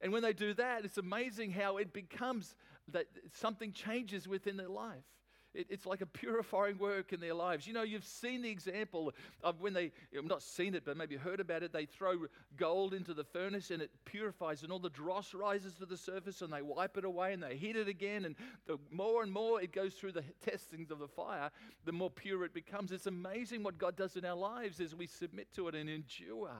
And 0.00 0.12
when 0.12 0.22
they 0.22 0.32
do 0.32 0.54
that, 0.54 0.84
it's 0.84 0.98
amazing 0.98 1.52
how 1.52 1.78
it 1.78 1.92
becomes 1.92 2.54
that 2.88 3.06
something 3.34 3.72
changes 3.72 4.26
within 4.26 4.56
their 4.56 4.68
life. 4.68 5.04
It, 5.52 5.66
it's 5.68 5.86
like 5.86 6.00
a 6.00 6.06
purifying 6.06 6.78
work 6.78 7.12
in 7.12 7.20
their 7.20 7.34
lives. 7.34 7.66
You 7.66 7.72
know, 7.72 7.82
you've 7.82 8.04
seen 8.04 8.42
the 8.42 8.50
example 8.50 9.12
of 9.42 9.60
when 9.60 9.72
they, 9.72 9.90
I've 10.16 10.24
not 10.24 10.42
seen 10.42 10.74
it, 10.74 10.84
but 10.84 10.96
maybe 10.96 11.16
heard 11.16 11.40
about 11.40 11.62
it, 11.62 11.72
they 11.72 11.86
throw 11.86 12.26
gold 12.56 12.94
into 12.94 13.14
the 13.14 13.24
furnace 13.24 13.70
and 13.70 13.82
it 13.82 13.90
purifies, 14.04 14.62
and 14.62 14.70
all 14.70 14.78
the 14.78 14.90
dross 14.90 15.34
rises 15.34 15.74
to 15.74 15.86
the 15.86 15.96
surface, 15.96 16.40
and 16.42 16.52
they 16.52 16.62
wipe 16.62 16.96
it 16.96 17.04
away 17.04 17.32
and 17.32 17.42
they 17.42 17.56
heat 17.56 17.76
it 17.76 17.88
again. 17.88 18.24
And 18.24 18.36
the 18.66 18.78
more 18.90 19.22
and 19.22 19.32
more 19.32 19.60
it 19.60 19.72
goes 19.72 19.94
through 19.94 20.12
the 20.12 20.24
testings 20.44 20.90
of 20.90 20.98
the 20.98 21.08
fire, 21.08 21.50
the 21.84 21.92
more 21.92 22.10
pure 22.10 22.44
it 22.44 22.54
becomes. 22.54 22.92
It's 22.92 23.06
amazing 23.06 23.62
what 23.62 23.78
God 23.78 23.96
does 23.96 24.16
in 24.16 24.24
our 24.24 24.36
lives 24.36 24.80
as 24.80 24.94
we 24.94 25.06
submit 25.06 25.52
to 25.54 25.68
it 25.68 25.74
and 25.74 25.90
endure. 25.90 26.52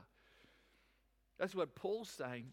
That's 1.39 1.55
what 1.55 1.75
Paul's 1.75 2.11
saying. 2.11 2.47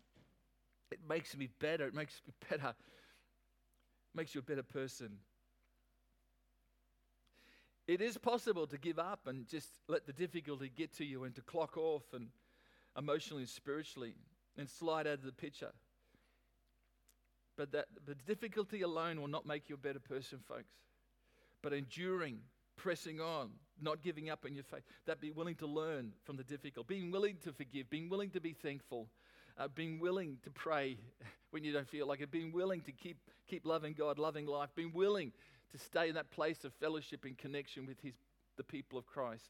It 0.91 0.99
makes 1.07 1.35
me 1.35 1.49
better. 1.59 1.87
It 1.87 1.93
makes 1.93 2.21
me 2.25 2.33
better. 2.49 2.69
It 2.69 4.15
makes 4.15 4.33
you 4.35 4.39
a 4.39 4.43
better 4.43 4.63
person. 4.63 5.17
It 7.87 8.01
is 8.01 8.17
possible 8.17 8.67
to 8.67 8.77
give 8.77 8.99
up 8.99 9.27
and 9.27 9.47
just 9.47 9.69
let 9.87 10.05
the 10.05 10.11
difficulty 10.11 10.69
get 10.75 10.93
to 10.97 11.05
you 11.05 11.23
and 11.23 11.33
to 11.35 11.41
clock 11.41 11.77
off 11.77 12.03
and 12.13 12.27
emotionally 12.97 13.43
and 13.43 13.49
spiritually 13.49 14.13
and 14.57 14.69
slide 14.69 15.07
out 15.07 15.13
of 15.13 15.23
the 15.23 15.31
picture. 15.31 15.71
But 17.55 17.71
that 17.71 17.85
but 18.05 18.23
difficulty 18.25 18.81
alone 18.81 19.21
will 19.21 19.29
not 19.29 19.45
make 19.45 19.69
you 19.69 19.75
a 19.75 19.77
better 19.77 19.99
person, 19.99 20.39
folks. 20.45 20.73
But 21.61 21.71
enduring, 21.73 22.39
pressing 22.75 23.21
on, 23.21 23.51
not 23.81 24.03
giving 24.03 24.29
up 24.29 24.45
in 24.45 24.53
your 24.53 24.65
faith, 24.65 24.83
that 25.05 25.21
be 25.21 25.31
willing 25.31 25.55
to 25.55 25.65
learn 25.65 26.11
from 26.23 26.35
the 26.35 26.43
difficult, 26.43 26.87
being 26.87 27.09
willing 27.09 27.37
to 27.43 27.53
forgive, 27.53 27.89
being 27.89 28.09
willing 28.09 28.29
to 28.31 28.41
be 28.41 28.53
thankful, 28.53 29.07
uh, 29.57 29.67
being 29.69 29.99
willing 29.99 30.37
to 30.43 30.51
pray 30.51 30.97
when 31.51 31.63
you 31.63 31.71
don't 31.71 31.87
feel 31.87 32.05
like 32.05 32.21
it, 32.21 32.31
being 32.31 32.51
willing 32.51 32.81
to 32.81 32.91
keep, 32.91 33.17
keep 33.47 33.65
loving 33.65 33.93
God, 33.93 34.19
loving 34.19 34.45
life, 34.45 34.69
being 34.75 34.93
willing 34.93 35.31
to 35.71 35.77
stay 35.77 36.09
in 36.09 36.15
that 36.15 36.31
place 36.31 36.63
of 36.63 36.73
fellowship 36.73 37.25
and 37.25 37.37
connection 37.37 37.85
with 37.85 37.99
his, 38.01 38.13
the 38.57 38.63
people 38.63 38.97
of 38.97 39.05
Christ. 39.05 39.49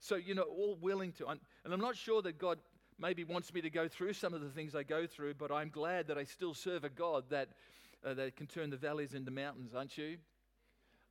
So, 0.00 0.16
you 0.16 0.34
know, 0.34 0.42
all 0.42 0.76
willing 0.80 1.12
to. 1.12 1.28
And 1.28 1.40
I'm 1.64 1.80
not 1.80 1.96
sure 1.96 2.22
that 2.22 2.38
God 2.38 2.58
maybe 2.98 3.24
wants 3.24 3.52
me 3.52 3.60
to 3.62 3.70
go 3.70 3.88
through 3.88 4.12
some 4.12 4.34
of 4.34 4.40
the 4.40 4.50
things 4.50 4.74
I 4.74 4.82
go 4.82 5.06
through, 5.06 5.34
but 5.34 5.50
I'm 5.50 5.70
glad 5.70 6.08
that 6.08 6.18
I 6.18 6.24
still 6.24 6.54
serve 6.54 6.84
a 6.84 6.88
God 6.88 7.24
that, 7.30 7.48
uh, 8.04 8.14
that 8.14 8.36
can 8.36 8.46
turn 8.46 8.70
the 8.70 8.76
valleys 8.76 9.14
into 9.14 9.30
mountains, 9.30 9.74
aren't 9.74 9.96
you? 9.96 10.16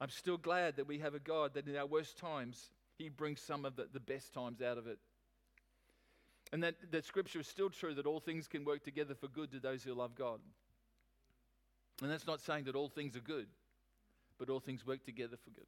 I'm 0.01 0.09
still 0.09 0.37
glad 0.37 0.75
that 0.75 0.87
we 0.87 0.99
have 0.99 1.15
a 1.15 1.19
God 1.19 1.53
that 1.53 1.67
in 1.67 1.75
our 1.75 1.85
worst 1.85 2.17
times, 2.17 2.71
He 2.97 3.09
brings 3.09 3.41
some 3.41 3.65
of 3.65 3.75
the, 3.75 3.87
the 3.91 3.99
best 3.99 4.33
times 4.33 4.61
out 4.61 4.77
of 4.77 4.87
it. 4.87 4.99
And 6.51 6.63
that, 6.63 6.75
that 6.91 7.05
scripture 7.05 7.39
is 7.39 7.47
still 7.47 7.69
true 7.69 7.93
that 7.95 8.05
all 8.05 8.19
things 8.19 8.47
can 8.47 8.65
work 8.65 8.83
together 8.83 9.15
for 9.15 9.27
good 9.27 9.51
to 9.51 9.59
those 9.59 9.83
who 9.83 9.93
love 9.93 10.15
God. 10.15 10.39
And 12.01 12.11
that's 12.11 12.27
not 12.27 12.41
saying 12.41 12.65
that 12.65 12.75
all 12.75 12.89
things 12.89 13.15
are 13.15 13.21
good 13.21 13.47
but 14.39 14.49
all 14.49 14.59
things 14.59 14.85
work 14.85 15.03
together 15.03 15.37
for 15.43 15.49
good. 15.51 15.67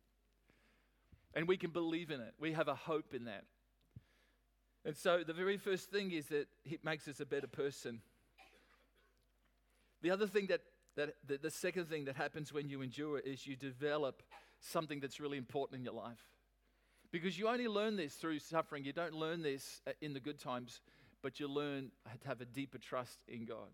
And 1.33 1.47
we 1.47 1.57
can 1.57 1.71
believe 1.71 2.11
in 2.11 2.19
it. 2.19 2.33
We 2.39 2.53
have 2.53 2.67
a 2.67 2.75
hope 2.75 3.13
in 3.13 3.25
that. 3.25 3.43
And 4.85 4.95
so 4.95 5.23
the 5.25 5.33
very 5.33 5.57
first 5.57 5.91
thing 5.91 6.11
is 6.11 6.27
that 6.27 6.47
it 6.65 6.83
makes 6.83 7.07
us 7.07 7.19
a 7.19 7.25
better 7.25 7.47
person. 7.47 8.01
The 10.01 10.11
other 10.11 10.27
thing 10.27 10.47
that, 10.47 10.61
that 10.95 11.15
the, 11.27 11.37
the 11.37 11.51
second 11.51 11.89
thing 11.89 12.05
that 12.05 12.15
happens 12.15 12.53
when 12.53 12.69
you 12.69 12.81
endure 12.81 13.19
is 13.19 13.45
you 13.45 13.55
develop 13.55 14.23
something 14.59 14.99
that's 14.99 15.19
really 15.19 15.37
important 15.37 15.79
in 15.79 15.85
your 15.85 15.93
life. 15.93 16.23
Because 17.11 17.37
you 17.37 17.47
only 17.47 17.67
learn 17.67 17.95
this 17.95 18.13
through 18.15 18.39
suffering. 18.39 18.83
You 18.83 18.93
don't 18.93 19.13
learn 19.13 19.41
this 19.41 19.81
uh, 19.87 19.91
in 20.01 20.13
the 20.13 20.19
good 20.19 20.39
times, 20.39 20.81
but 21.21 21.39
you 21.39 21.47
learn 21.47 21.91
to 22.21 22.27
have 22.27 22.41
a 22.41 22.45
deeper 22.45 22.77
trust 22.77 23.19
in 23.27 23.45
God 23.45 23.69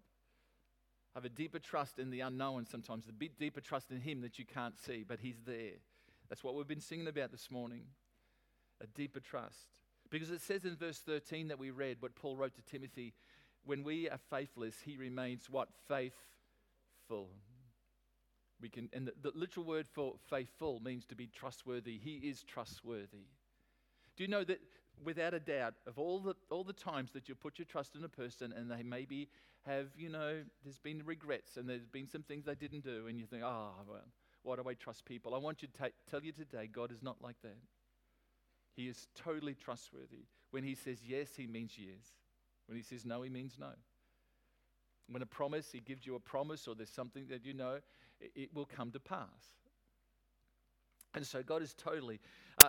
have 1.16 1.26
a 1.26 1.30
deeper 1.30 1.60
trust 1.60 2.00
in 2.00 2.10
the 2.10 2.22
unknown 2.22 2.66
sometimes, 2.66 3.08
a 3.08 3.14
bit 3.14 3.38
deeper 3.38 3.62
trust 3.62 3.92
in 3.92 4.00
Him 4.00 4.22
that 4.22 4.40
you 4.40 4.46
can't 4.46 4.78
see, 4.78 5.04
but 5.08 5.20
He's 5.20 5.42
there. 5.46 5.74
That's 6.30 6.44
what 6.44 6.56
we've 6.56 6.68
been 6.68 6.82
singing 6.82 7.08
about 7.08 7.32
this 7.32 7.52
morning. 7.52 7.84
A 8.82 8.88
deeper 8.88 9.20
trust. 9.20 9.70
Because 10.10 10.32
it 10.32 10.42
says 10.42 10.66
in 10.66 10.76
verse 10.76 11.00
13 11.00 11.48
that 11.50 11.60
we 11.60 11.72
read, 11.72 11.98
what 12.00 12.16
Paul 12.16 12.38
wrote 12.38 12.56
to 12.56 12.62
Timothy, 12.64 13.14
when 13.66 13.84
we 13.84 14.10
are 14.10 14.20
faithless, 14.30 14.76
he 14.84 14.98
remains 14.98 15.50
what? 15.50 15.70
Faithful. 15.88 17.30
We 18.62 18.70
can, 18.70 18.90
and 18.94 19.08
the, 19.08 19.14
the 19.22 19.38
literal 19.38 19.66
word 19.66 19.88
for 19.88 20.14
faithful 20.30 20.80
means 20.84 21.06
to 21.08 21.16
be 21.16 21.28
trustworthy. 21.28 21.98
He 21.98 22.16
is 22.16 22.44
trustworthy. 22.44 23.28
Do 24.16 24.24
you 24.24 24.28
know 24.30 24.44
that 24.44 24.62
without 25.04 25.34
a 25.34 25.40
doubt, 25.40 25.74
of 25.88 25.98
all 25.98 26.20
the, 26.20 26.36
all 26.50 26.64
the 26.64 26.74
times 26.74 27.12
that 27.12 27.28
you 27.30 27.36
put 27.36 27.60
your 27.60 27.66
trust 27.66 27.96
in 27.96 28.04
a 28.04 28.10
person 28.10 28.54
and 28.54 28.70
they 28.70 28.84
maybe 28.84 29.30
have, 29.66 29.88
you 29.98 30.10
know, 30.10 30.42
there's 30.64 30.80
been 30.80 31.02
regrets 31.06 31.58
and 31.58 31.68
there's 31.70 31.86
been 31.86 32.08
some 32.08 32.24
things 32.24 32.46
they 32.46 32.56
didn't 32.56 32.84
do, 32.84 33.08
and 33.08 33.20
you 33.20 33.26
think, 33.26 33.44
oh, 33.44 33.72
well, 33.88 34.02
why 34.44 34.56
do 34.56 34.64
I 34.68 34.74
trust 34.74 35.06
people? 35.06 35.34
I 35.34 35.38
want 35.38 35.62
you 35.62 35.68
to 35.68 35.92
tell 36.10 36.22
you 36.22 36.32
today, 36.32 36.70
God 36.72 36.92
is 36.92 37.02
not 37.02 37.18
like 37.22 37.42
that. 37.44 37.58
He 38.76 38.88
is 38.88 39.08
totally 39.16 39.54
trustworthy. 39.54 40.26
When 40.52 40.64
He 40.64 40.76
says 40.76 41.00
yes, 41.06 41.30
He 41.38 41.48
means 41.48 41.74
yes. 41.78 42.12
When 42.68 42.78
He 42.78 42.84
says 42.84 43.06
no, 43.06 43.22
He 43.22 43.30
means 43.30 43.56
no. 43.60 43.72
When 45.08 45.22
a 45.22 45.26
promise, 45.28 45.72
He 45.72 45.80
gives 45.80 46.06
you 46.06 46.16
a 46.16 46.20
promise, 46.20 46.68
or 46.68 46.76
there's 46.76 46.90
something 46.90 47.28
that 47.30 47.46
you 47.46 47.54
know, 47.54 47.80
it, 48.20 48.32
it 48.36 48.50
will 48.54 48.66
come 48.66 48.92
to 48.92 49.00
pass. 49.00 49.58
And 51.16 51.26
so 51.26 51.44
God 51.44 51.62
is 51.62 51.74
totally 51.74 52.20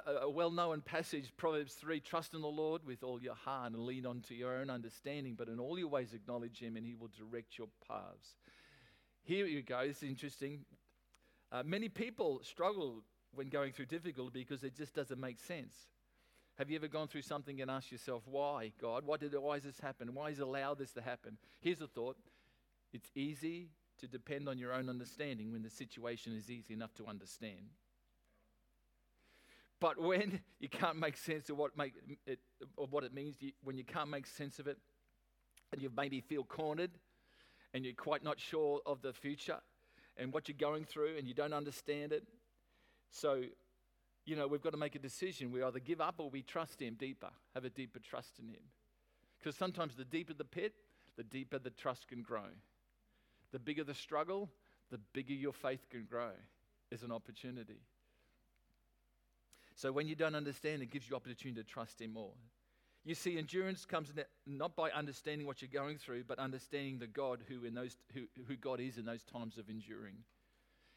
a 0.06 0.28
well 0.28 0.50
known 0.50 0.80
passage, 0.80 1.32
Proverbs 1.36 1.74
3 1.74 2.00
Trust 2.00 2.34
in 2.34 2.40
the 2.40 2.48
Lord 2.48 2.82
with 2.84 3.02
all 3.02 3.22
your 3.22 3.34
heart 3.34 3.72
and 3.72 3.82
lean 3.82 4.06
on 4.06 4.20
to 4.22 4.34
your 4.34 4.56
own 4.56 4.70
understanding, 4.70 5.34
but 5.36 5.48
in 5.48 5.58
all 5.58 5.78
your 5.78 5.88
ways 5.88 6.12
acknowledge 6.12 6.58
Him 6.58 6.76
and 6.76 6.86
He 6.86 6.94
will 6.94 7.10
direct 7.16 7.58
your 7.58 7.68
paths. 7.88 8.36
Here 9.22 9.46
you 9.46 9.62
go, 9.62 9.78
it's 9.78 10.02
interesting. 10.02 10.64
Uh, 11.50 11.62
many 11.64 11.88
people 11.88 12.40
struggle 12.42 13.02
when 13.34 13.48
going 13.48 13.72
through 13.72 13.86
difficulty 13.86 14.40
because 14.40 14.64
it 14.64 14.76
just 14.76 14.94
doesn't 14.94 15.20
make 15.20 15.38
sense. 15.38 15.74
Have 16.56 16.70
you 16.70 16.76
ever 16.76 16.88
gone 16.88 17.08
through 17.08 17.22
something 17.22 17.60
and 17.60 17.70
asked 17.70 17.90
yourself, 17.90 18.22
why, 18.26 18.72
God? 18.80 19.04
Why, 19.04 19.16
did, 19.16 19.34
why 19.34 19.54
has 19.54 19.64
this 19.64 19.80
happen? 19.80 20.14
Why 20.14 20.28
has 20.28 20.38
allowed 20.38 20.78
this 20.78 20.92
to 20.92 21.02
happen? 21.02 21.36
Here's 21.60 21.80
a 21.80 21.86
thought 21.86 22.16
it's 22.92 23.10
easy 23.16 23.70
to 23.98 24.06
depend 24.06 24.48
on 24.48 24.58
your 24.58 24.72
own 24.72 24.88
understanding 24.88 25.52
when 25.52 25.62
the 25.62 25.70
situation 25.70 26.34
is 26.36 26.50
easy 26.50 26.74
enough 26.74 26.94
to 26.94 27.06
understand. 27.06 27.70
But 29.84 30.00
when 30.00 30.40
you 30.60 30.70
can't 30.70 30.96
make 30.96 31.14
sense 31.18 31.50
of 31.50 31.58
what, 31.58 31.76
make 31.76 31.92
it, 32.26 32.38
of 32.78 32.90
what 32.90 33.04
it 33.04 33.12
means, 33.12 33.36
when 33.62 33.76
you 33.76 33.84
can't 33.84 34.08
make 34.08 34.26
sense 34.26 34.58
of 34.58 34.66
it, 34.66 34.78
and 35.72 35.82
you 35.82 35.90
maybe 35.94 36.22
feel 36.22 36.42
cornered, 36.42 36.92
and 37.74 37.84
you're 37.84 37.92
quite 37.92 38.24
not 38.24 38.40
sure 38.40 38.80
of 38.86 39.02
the 39.02 39.12
future 39.12 39.58
and 40.16 40.32
what 40.32 40.48
you're 40.48 40.56
going 40.58 40.84
through, 40.86 41.16
and 41.18 41.28
you 41.28 41.34
don't 41.34 41.52
understand 41.52 42.12
it. 42.12 42.24
So, 43.10 43.42
you 44.24 44.36
know, 44.36 44.46
we've 44.46 44.62
got 44.62 44.70
to 44.70 44.78
make 44.78 44.94
a 44.94 44.98
decision. 44.98 45.50
We 45.50 45.62
either 45.62 45.80
give 45.80 46.00
up 46.00 46.14
or 46.16 46.30
we 46.30 46.40
trust 46.40 46.80
Him 46.80 46.94
deeper, 46.94 47.30
have 47.52 47.66
a 47.66 47.70
deeper 47.70 47.98
trust 47.98 48.38
in 48.38 48.48
Him. 48.48 48.62
Because 49.38 49.54
sometimes 49.54 49.96
the 49.96 50.04
deeper 50.06 50.32
the 50.32 50.44
pit, 50.44 50.72
the 51.18 51.24
deeper 51.24 51.58
the 51.58 51.70
trust 51.70 52.08
can 52.08 52.22
grow. 52.22 52.46
The 53.52 53.58
bigger 53.58 53.84
the 53.84 53.92
struggle, 53.92 54.48
the 54.90 55.00
bigger 55.12 55.34
your 55.34 55.52
faith 55.52 55.84
can 55.90 56.06
grow 56.08 56.30
as 56.90 57.02
an 57.02 57.12
opportunity. 57.12 57.80
So 59.74 59.90
when 59.92 60.06
you 60.06 60.14
don't 60.14 60.34
understand, 60.34 60.82
it 60.82 60.90
gives 60.90 61.08
you 61.08 61.16
opportunity 61.16 61.60
to 61.60 61.64
trust 61.64 62.00
Him 62.00 62.12
more. 62.12 62.32
You 63.04 63.14
see, 63.14 63.36
endurance 63.36 63.84
comes 63.84 64.12
not 64.46 64.74
by 64.76 64.90
understanding 64.90 65.46
what 65.46 65.60
you're 65.60 65.68
going 65.70 65.98
through, 65.98 66.24
but 66.24 66.38
understanding 66.38 66.98
the 66.98 67.06
God 67.06 67.40
who, 67.48 67.64
in 67.64 67.74
those, 67.74 67.96
who, 68.14 68.22
who 68.48 68.56
God 68.56 68.80
is 68.80 68.96
in 68.96 69.04
those 69.04 69.22
times 69.24 69.58
of 69.58 69.68
enduring. 69.68 70.16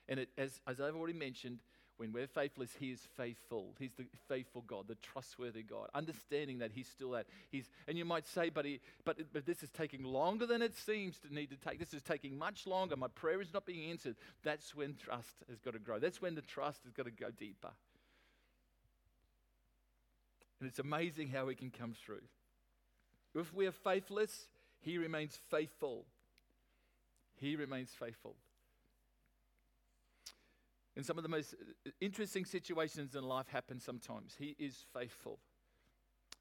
And 0.07 0.21
it, 0.21 0.29
as, 0.37 0.61
as 0.65 0.79
I've 0.79 0.95
already 0.95 1.17
mentioned, 1.17 1.59
when 1.97 2.13
we're 2.13 2.27
faithless, 2.27 2.69
He 2.79 2.91
is 2.91 3.01
faithful. 3.17 3.73
He's 3.79 3.93
the 3.97 4.05
faithful 4.29 4.63
God, 4.65 4.87
the 4.87 4.95
trustworthy 4.95 5.63
God. 5.63 5.89
Understanding 5.93 6.59
that 6.59 6.71
He's 6.71 6.87
still 6.87 7.11
that. 7.11 7.25
He's, 7.49 7.69
and 7.87 7.97
you 7.97 8.05
might 8.05 8.27
say, 8.27 8.49
but, 8.49 8.63
he, 8.63 8.79
but, 9.03 9.17
but 9.33 9.45
this 9.45 9.63
is 9.63 9.71
taking 9.71 10.03
longer 10.03 10.45
than 10.45 10.61
it 10.61 10.77
seems 10.77 11.17
to 11.19 11.33
need 11.33 11.49
to 11.49 11.57
take. 11.57 11.79
This 11.79 11.93
is 11.93 12.03
taking 12.03 12.37
much 12.37 12.67
longer. 12.67 12.95
My 12.95 13.07
prayer 13.07 13.41
is 13.41 13.53
not 13.53 13.65
being 13.65 13.89
answered. 13.89 14.15
That's 14.43 14.75
when 14.75 14.95
trust 14.95 15.43
has 15.49 15.59
got 15.59 15.73
to 15.73 15.79
grow. 15.79 15.99
That's 15.99 16.21
when 16.21 16.35
the 16.35 16.41
trust 16.41 16.83
has 16.83 16.93
got 16.93 17.05
to 17.05 17.11
go 17.11 17.31
deeper. 17.31 17.71
And 20.59 20.69
it's 20.69 20.79
amazing 20.79 21.29
how 21.29 21.47
he 21.47 21.55
can 21.55 21.71
come 21.71 21.93
through. 21.93 22.21
If 23.35 23.53
we 23.53 23.67
are 23.67 23.71
faithless, 23.71 24.47
He 24.79 24.97
remains 24.97 25.37
faithful. 25.49 26.05
He 27.35 27.55
remains 27.55 27.91
faithful. 27.91 28.35
And 30.95 31.05
some 31.05 31.17
of 31.17 31.23
the 31.23 31.29
most 31.29 31.53
interesting 32.01 32.45
situations 32.45 33.13
in 33.13 33.23
life 33.23 33.47
happen 33.49 33.79
sometimes. 33.79 34.35
He 34.39 34.55
is 34.57 34.83
faithful. 34.93 35.37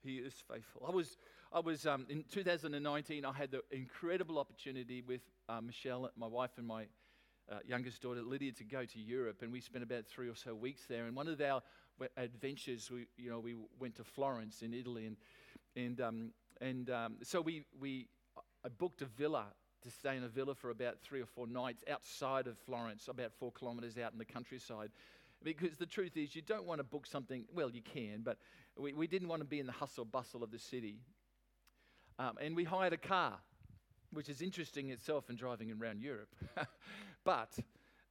He 0.03 0.17
is 0.17 0.33
faithful. 0.51 0.87
I 0.89 0.91
was, 0.91 1.19
I 1.53 1.61
was 1.61 1.87
um, 1.87 2.07
in 2.09 2.25
2019. 2.33 3.27
I 3.27 3.33
had 3.33 3.51
the 3.51 3.63
incredible 3.71 4.39
opportunity 4.39 5.03
with 5.03 5.21
uh, 5.51 5.61
Michelle, 5.61 6.11
my 6.17 6.27
wife, 6.27 6.53
and 6.57 6.67
my 6.67 6.85
uh, 7.51 7.57
youngest 7.67 8.01
daughter 8.01 8.23
Lydia 8.23 8.53
to 8.53 8.65
go 8.65 8.87
to 8.87 8.99
Europe, 8.99 9.43
and 9.43 9.53
we 9.53 9.61
spent 9.61 9.85
about 9.85 10.07
three 10.07 10.29
or 10.29 10.35
so 10.35 10.55
weeks 10.55 10.83
there. 10.89 11.05
And 11.05 11.15
one 11.15 11.29
of 11.29 11.41
our 11.41 11.63
adventures, 12.17 12.91
we, 12.91 13.07
you 13.17 13.31
know, 13.31 13.41
we 13.41 13.57
went 13.79 13.97
to 13.97 14.05
Florence 14.05 14.63
in 14.63 14.75
Italy, 14.75 15.07
and 15.07 15.17
and 15.75 16.01
um, 16.01 16.33
and 16.61 16.91
um, 16.91 17.17
so 17.23 17.41
we 17.41 17.65
we 17.79 18.09
I 18.65 18.69
booked 18.69 19.03
a 19.03 19.07
villa 19.07 19.47
to 19.83 19.91
stay 19.91 20.17
in 20.17 20.25
a 20.25 20.29
villa 20.29 20.55
for 20.55 20.71
about 20.71 20.99
three 21.01 21.21
or 21.21 21.27
four 21.27 21.47
nights 21.47 21.85
outside 21.91 22.47
of 22.47 22.59
Florence, 22.59 23.09
about 23.09 23.33
four 23.33 23.53
kilometres 23.53 23.97
out 23.99 24.13
in 24.13 24.19
the 24.19 24.25
countryside. 24.25 24.91
Because 25.43 25.77
the 25.77 25.87
truth 25.87 26.17
is, 26.17 26.35
you 26.35 26.43
don't 26.43 26.65
want 26.65 26.81
to 26.81 26.85
book 26.85 27.07
something, 27.07 27.45
well, 27.55 27.71
you 27.71 27.83
can, 27.83 28.23
but 28.25 28.39
we, 28.77 28.93
we 28.93 29.07
didn't 29.07 29.29
want 29.29 29.43
to 29.43 29.47
be 29.47 29.61
in 29.61 29.67
the 29.67 29.73
hustle 29.73 30.05
bustle 30.05 30.43
of 30.43 30.51
the 30.51 30.59
city. 30.59 30.99
Um, 32.19 32.37
and 32.41 32.57
we 32.57 32.65
hired 32.65 32.95
a 32.95 32.97
car, 32.97 33.35
which 34.13 34.29
is 34.29 34.41
interesting 34.43 34.91
itself 34.91 35.31
in 35.31 35.37
driving 35.37 35.71
around 35.71 36.01
Europe. 36.01 36.35
but 37.25 37.51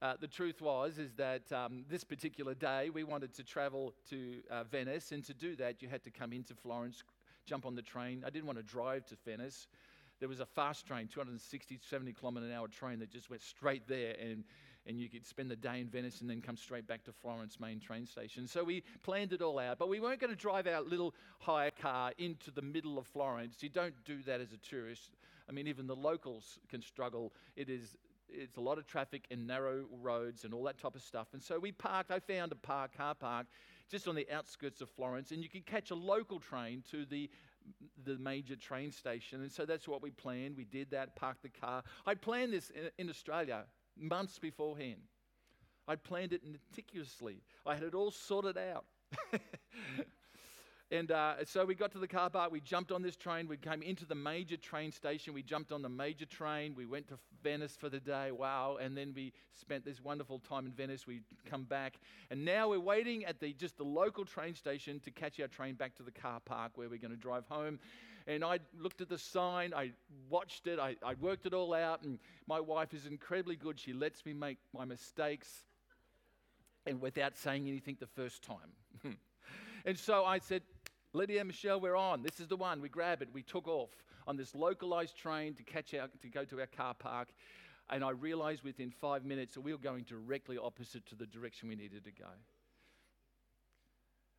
uh, 0.02 0.14
the 0.20 0.28
truth 0.28 0.60
was 0.60 0.98
is 0.98 1.14
that 1.14 1.50
um, 1.52 1.84
this 1.88 2.04
particular 2.04 2.54
day 2.54 2.90
we 2.90 3.04
wanted 3.04 3.32
to 3.34 3.42
travel 3.42 3.94
to 4.10 4.40
uh, 4.50 4.64
Venice, 4.64 5.12
and 5.12 5.24
to 5.24 5.34
do 5.34 5.56
that 5.56 5.80
you 5.80 5.88
had 5.88 6.02
to 6.04 6.10
come 6.10 6.32
into 6.32 6.54
Florence, 6.54 7.02
jump 7.46 7.64
on 7.64 7.74
the 7.74 7.82
train. 7.82 8.22
I 8.26 8.30
didn't 8.30 8.46
want 8.46 8.58
to 8.58 8.64
drive 8.64 9.06
to 9.06 9.16
Venice. 9.24 9.68
There 10.18 10.28
was 10.28 10.40
a 10.40 10.46
fast 10.46 10.86
train, 10.86 11.08
260, 11.08 11.78
70 11.82 12.12
kilometre 12.14 12.46
an 12.46 12.52
hour 12.52 12.68
train 12.68 12.98
that 13.00 13.10
just 13.10 13.30
went 13.30 13.42
straight 13.42 13.86
there, 13.86 14.14
and 14.20 14.44
and 14.86 15.00
you 15.00 15.08
could 15.08 15.26
spend 15.26 15.50
the 15.50 15.56
day 15.56 15.80
in 15.80 15.88
Venice 15.88 16.20
and 16.20 16.30
then 16.30 16.40
come 16.40 16.56
straight 16.56 16.86
back 16.86 17.02
to 17.04 17.12
Florence 17.12 17.58
main 17.58 17.80
train 17.80 18.06
station. 18.06 18.46
So 18.46 18.62
we 18.62 18.84
planned 19.02 19.32
it 19.32 19.42
all 19.42 19.58
out, 19.58 19.78
but 19.78 19.88
we 19.88 19.98
weren't 19.98 20.20
going 20.20 20.32
to 20.32 20.38
drive 20.38 20.66
our 20.68 20.80
little 20.80 21.12
hire 21.40 21.72
car 21.72 22.12
into 22.18 22.50
the 22.52 22.62
middle 22.62 22.96
of 22.98 23.06
Florence. 23.06 23.56
You 23.62 23.68
don't 23.68 23.94
do 24.04 24.22
that 24.26 24.40
as 24.40 24.52
a 24.52 24.58
tourist. 24.58 25.16
I 25.48 25.52
mean, 25.52 25.66
even 25.66 25.86
the 25.86 25.96
locals 25.96 26.58
can 26.68 26.82
struggle. 26.82 27.32
It 27.56 27.68
is 27.68 27.96
it's 28.28 28.56
a 28.56 28.60
lot 28.60 28.78
of 28.78 28.86
traffic 28.86 29.26
and 29.30 29.46
narrow 29.46 29.84
roads 30.00 30.44
and 30.44 30.52
all 30.52 30.64
that 30.64 30.78
type 30.78 30.94
of 30.94 31.02
stuff. 31.02 31.28
And 31.32 31.42
so 31.42 31.58
we 31.58 31.72
parked, 31.72 32.10
I 32.10 32.18
found 32.18 32.52
a 32.52 32.56
park, 32.56 32.96
car 32.96 33.14
park 33.14 33.46
just 33.90 34.08
on 34.08 34.14
the 34.14 34.26
outskirts 34.32 34.80
of 34.80 34.90
Florence, 34.90 35.30
and 35.30 35.42
you 35.42 35.48
can 35.48 35.62
catch 35.62 35.90
a 35.90 35.94
local 35.94 36.38
train 36.40 36.82
to 36.90 37.04
the 37.04 37.30
the 38.04 38.16
major 38.18 38.54
train 38.54 38.92
station. 38.92 39.42
And 39.42 39.50
so 39.50 39.64
that's 39.66 39.88
what 39.88 40.00
we 40.00 40.10
planned. 40.10 40.56
We 40.56 40.64
did 40.64 40.90
that, 40.92 41.16
parked 41.16 41.42
the 41.42 41.48
car. 41.48 41.82
I 42.06 42.14
planned 42.14 42.52
this 42.52 42.70
in, 42.70 42.90
in 42.96 43.10
Australia 43.10 43.64
months 43.98 44.38
beforehand. 44.38 45.00
I 45.88 45.96
planned 45.96 46.32
it 46.32 46.42
meticulously. 46.44 47.42
I 47.64 47.74
had 47.74 47.82
it 47.82 47.94
all 47.94 48.10
sorted 48.10 48.58
out. 48.58 48.84
And 50.92 51.10
uh, 51.10 51.44
so 51.44 51.64
we 51.64 51.74
got 51.74 51.90
to 51.92 51.98
the 51.98 52.06
car 52.06 52.30
park, 52.30 52.52
we 52.52 52.60
jumped 52.60 52.92
on 52.92 53.02
this 53.02 53.16
train, 53.16 53.48
we 53.48 53.56
came 53.56 53.82
into 53.82 54.06
the 54.06 54.14
major 54.14 54.56
train 54.56 54.92
station, 54.92 55.34
we 55.34 55.42
jumped 55.42 55.72
on 55.72 55.82
the 55.82 55.88
major 55.88 56.26
train, 56.26 56.76
we 56.76 56.86
went 56.86 57.08
to 57.08 57.18
Venice 57.42 57.76
for 57.76 57.88
the 57.88 57.98
day, 57.98 58.30
wow, 58.30 58.78
and 58.80 58.96
then 58.96 59.12
we 59.12 59.32
spent 59.52 59.84
this 59.84 60.00
wonderful 60.00 60.38
time 60.38 60.64
in 60.64 60.70
Venice, 60.70 61.04
we 61.04 61.22
come 61.50 61.64
back, 61.64 61.98
and 62.30 62.44
now 62.44 62.68
we're 62.68 62.78
waiting 62.78 63.24
at 63.24 63.40
the 63.40 63.52
just 63.52 63.76
the 63.78 63.84
local 63.84 64.24
train 64.24 64.54
station 64.54 65.00
to 65.00 65.10
catch 65.10 65.40
our 65.40 65.48
train 65.48 65.74
back 65.74 65.96
to 65.96 66.04
the 66.04 66.12
car 66.12 66.38
park 66.38 66.72
where 66.76 66.88
we're 66.88 67.00
going 67.00 67.10
to 67.10 67.16
drive 67.16 67.44
home. 67.48 67.80
And 68.28 68.44
I 68.44 68.58
looked 68.78 69.00
at 69.00 69.08
the 69.08 69.18
sign, 69.18 69.72
I 69.74 69.90
watched 70.28 70.68
it, 70.68 70.78
I, 70.78 70.96
I 71.04 71.14
worked 71.14 71.46
it 71.46 71.54
all 71.54 71.74
out, 71.74 72.02
and 72.02 72.18
my 72.46 72.60
wife 72.60 72.94
is 72.94 73.06
incredibly 73.06 73.56
good. 73.56 73.78
She 73.78 73.92
lets 73.92 74.24
me 74.24 74.32
make 74.32 74.58
my 74.72 74.84
mistakes 74.84 75.48
and 76.86 77.00
without 77.00 77.36
saying 77.36 77.68
anything 77.68 77.96
the 77.98 78.06
first 78.06 78.42
time. 78.42 79.16
and 79.84 79.98
so 79.98 80.24
I 80.24 80.38
said, 80.38 80.62
Lydia 81.16 81.40
and 81.40 81.46
Michelle, 81.46 81.80
we're 81.80 81.96
on. 81.96 82.22
This 82.22 82.40
is 82.40 82.46
the 82.46 82.56
one. 82.56 82.82
We 82.82 82.90
grab 82.90 83.22
it. 83.22 83.30
We 83.32 83.42
took 83.42 83.66
off 83.66 83.88
on 84.26 84.36
this 84.36 84.54
localized 84.54 85.16
train 85.16 85.54
to 85.54 85.62
catch 85.62 85.94
our, 85.94 86.08
to 86.20 86.28
go 86.28 86.44
to 86.44 86.60
our 86.60 86.66
car 86.66 86.92
park. 86.92 87.28
And 87.88 88.04
I 88.04 88.10
realized 88.10 88.62
within 88.62 88.90
five 88.90 89.24
minutes 89.24 89.54
that 89.54 89.62
we 89.62 89.72
were 89.72 89.78
going 89.78 90.04
directly 90.04 90.58
opposite 90.58 91.06
to 91.06 91.14
the 91.14 91.24
direction 91.24 91.70
we 91.70 91.74
needed 91.74 92.04
to 92.04 92.10
go. 92.10 92.28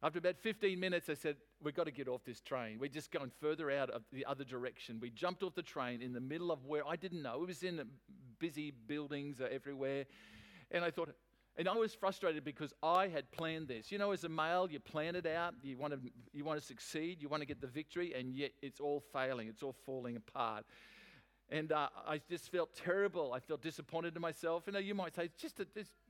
After 0.03 0.19
about 0.19 0.37
15 0.37 0.79
minutes, 0.79 1.09
I 1.09 1.15
said, 1.15 1.37
We've 1.63 1.73
got 1.73 1.85
to 1.85 1.91
get 1.91 2.07
off 2.07 2.23
this 2.23 2.41
train. 2.41 2.77
We're 2.79 2.89
just 2.89 3.09
going 3.09 3.31
further 3.41 3.71
out 3.71 3.89
of 3.89 4.03
the 4.13 4.23
other 4.27 4.43
direction. 4.43 4.99
We 5.01 5.09
jumped 5.09 5.41
off 5.41 5.55
the 5.55 5.63
train 5.63 6.03
in 6.03 6.13
the 6.13 6.21
middle 6.21 6.51
of 6.51 6.63
where 6.65 6.87
I 6.87 6.95
didn't 6.95 7.23
know. 7.23 7.41
It 7.41 7.47
was 7.47 7.63
in 7.63 7.81
busy 8.37 8.71
buildings 8.85 9.41
everywhere. 9.41 10.05
And 10.69 10.85
I 10.85 10.91
thought, 10.91 11.09
and 11.57 11.67
I 11.67 11.75
was 11.75 11.93
frustrated 11.93 12.43
because 12.43 12.73
I 12.83 13.07
had 13.07 13.31
planned 13.31 13.67
this. 13.67 13.91
You 13.91 13.97
know, 13.97 14.11
as 14.11 14.23
a 14.23 14.29
male, 14.29 14.67
you 14.69 14.79
plan 14.79 15.15
it 15.15 15.25
out, 15.25 15.55
you 15.63 15.77
want 15.77 15.93
to, 15.93 15.99
you 16.31 16.43
want 16.45 16.59
to 16.59 16.65
succeed, 16.65 17.21
you 17.21 17.29
want 17.29 17.41
to 17.41 17.47
get 17.47 17.61
the 17.61 17.67
victory, 17.67 18.13
and 18.13 18.33
yet 18.35 18.51
it's 18.61 18.79
all 18.79 19.03
failing, 19.11 19.47
it's 19.47 19.63
all 19.63 19.75
falling 19.85 20.15
apart. 20.15 20.65
And 21.49 21.71
uh, 21.71 21.87
I 22.05 22.19
just 22.29 22.51
felt 22.51 22.75
terrible. 22.75 23.31
I 23.33 23.39
felt 23.39 23.61
disappointed 23.61 24.13
in 24.15 24.21
myself. 24.21 24.63
You 24.67 24.73
know, 24.73 24.79
you 24.79 24.93
might 24.93 25.15
say, 25.15 25.29
just, 25.37 25.61
a, 25.61 25.67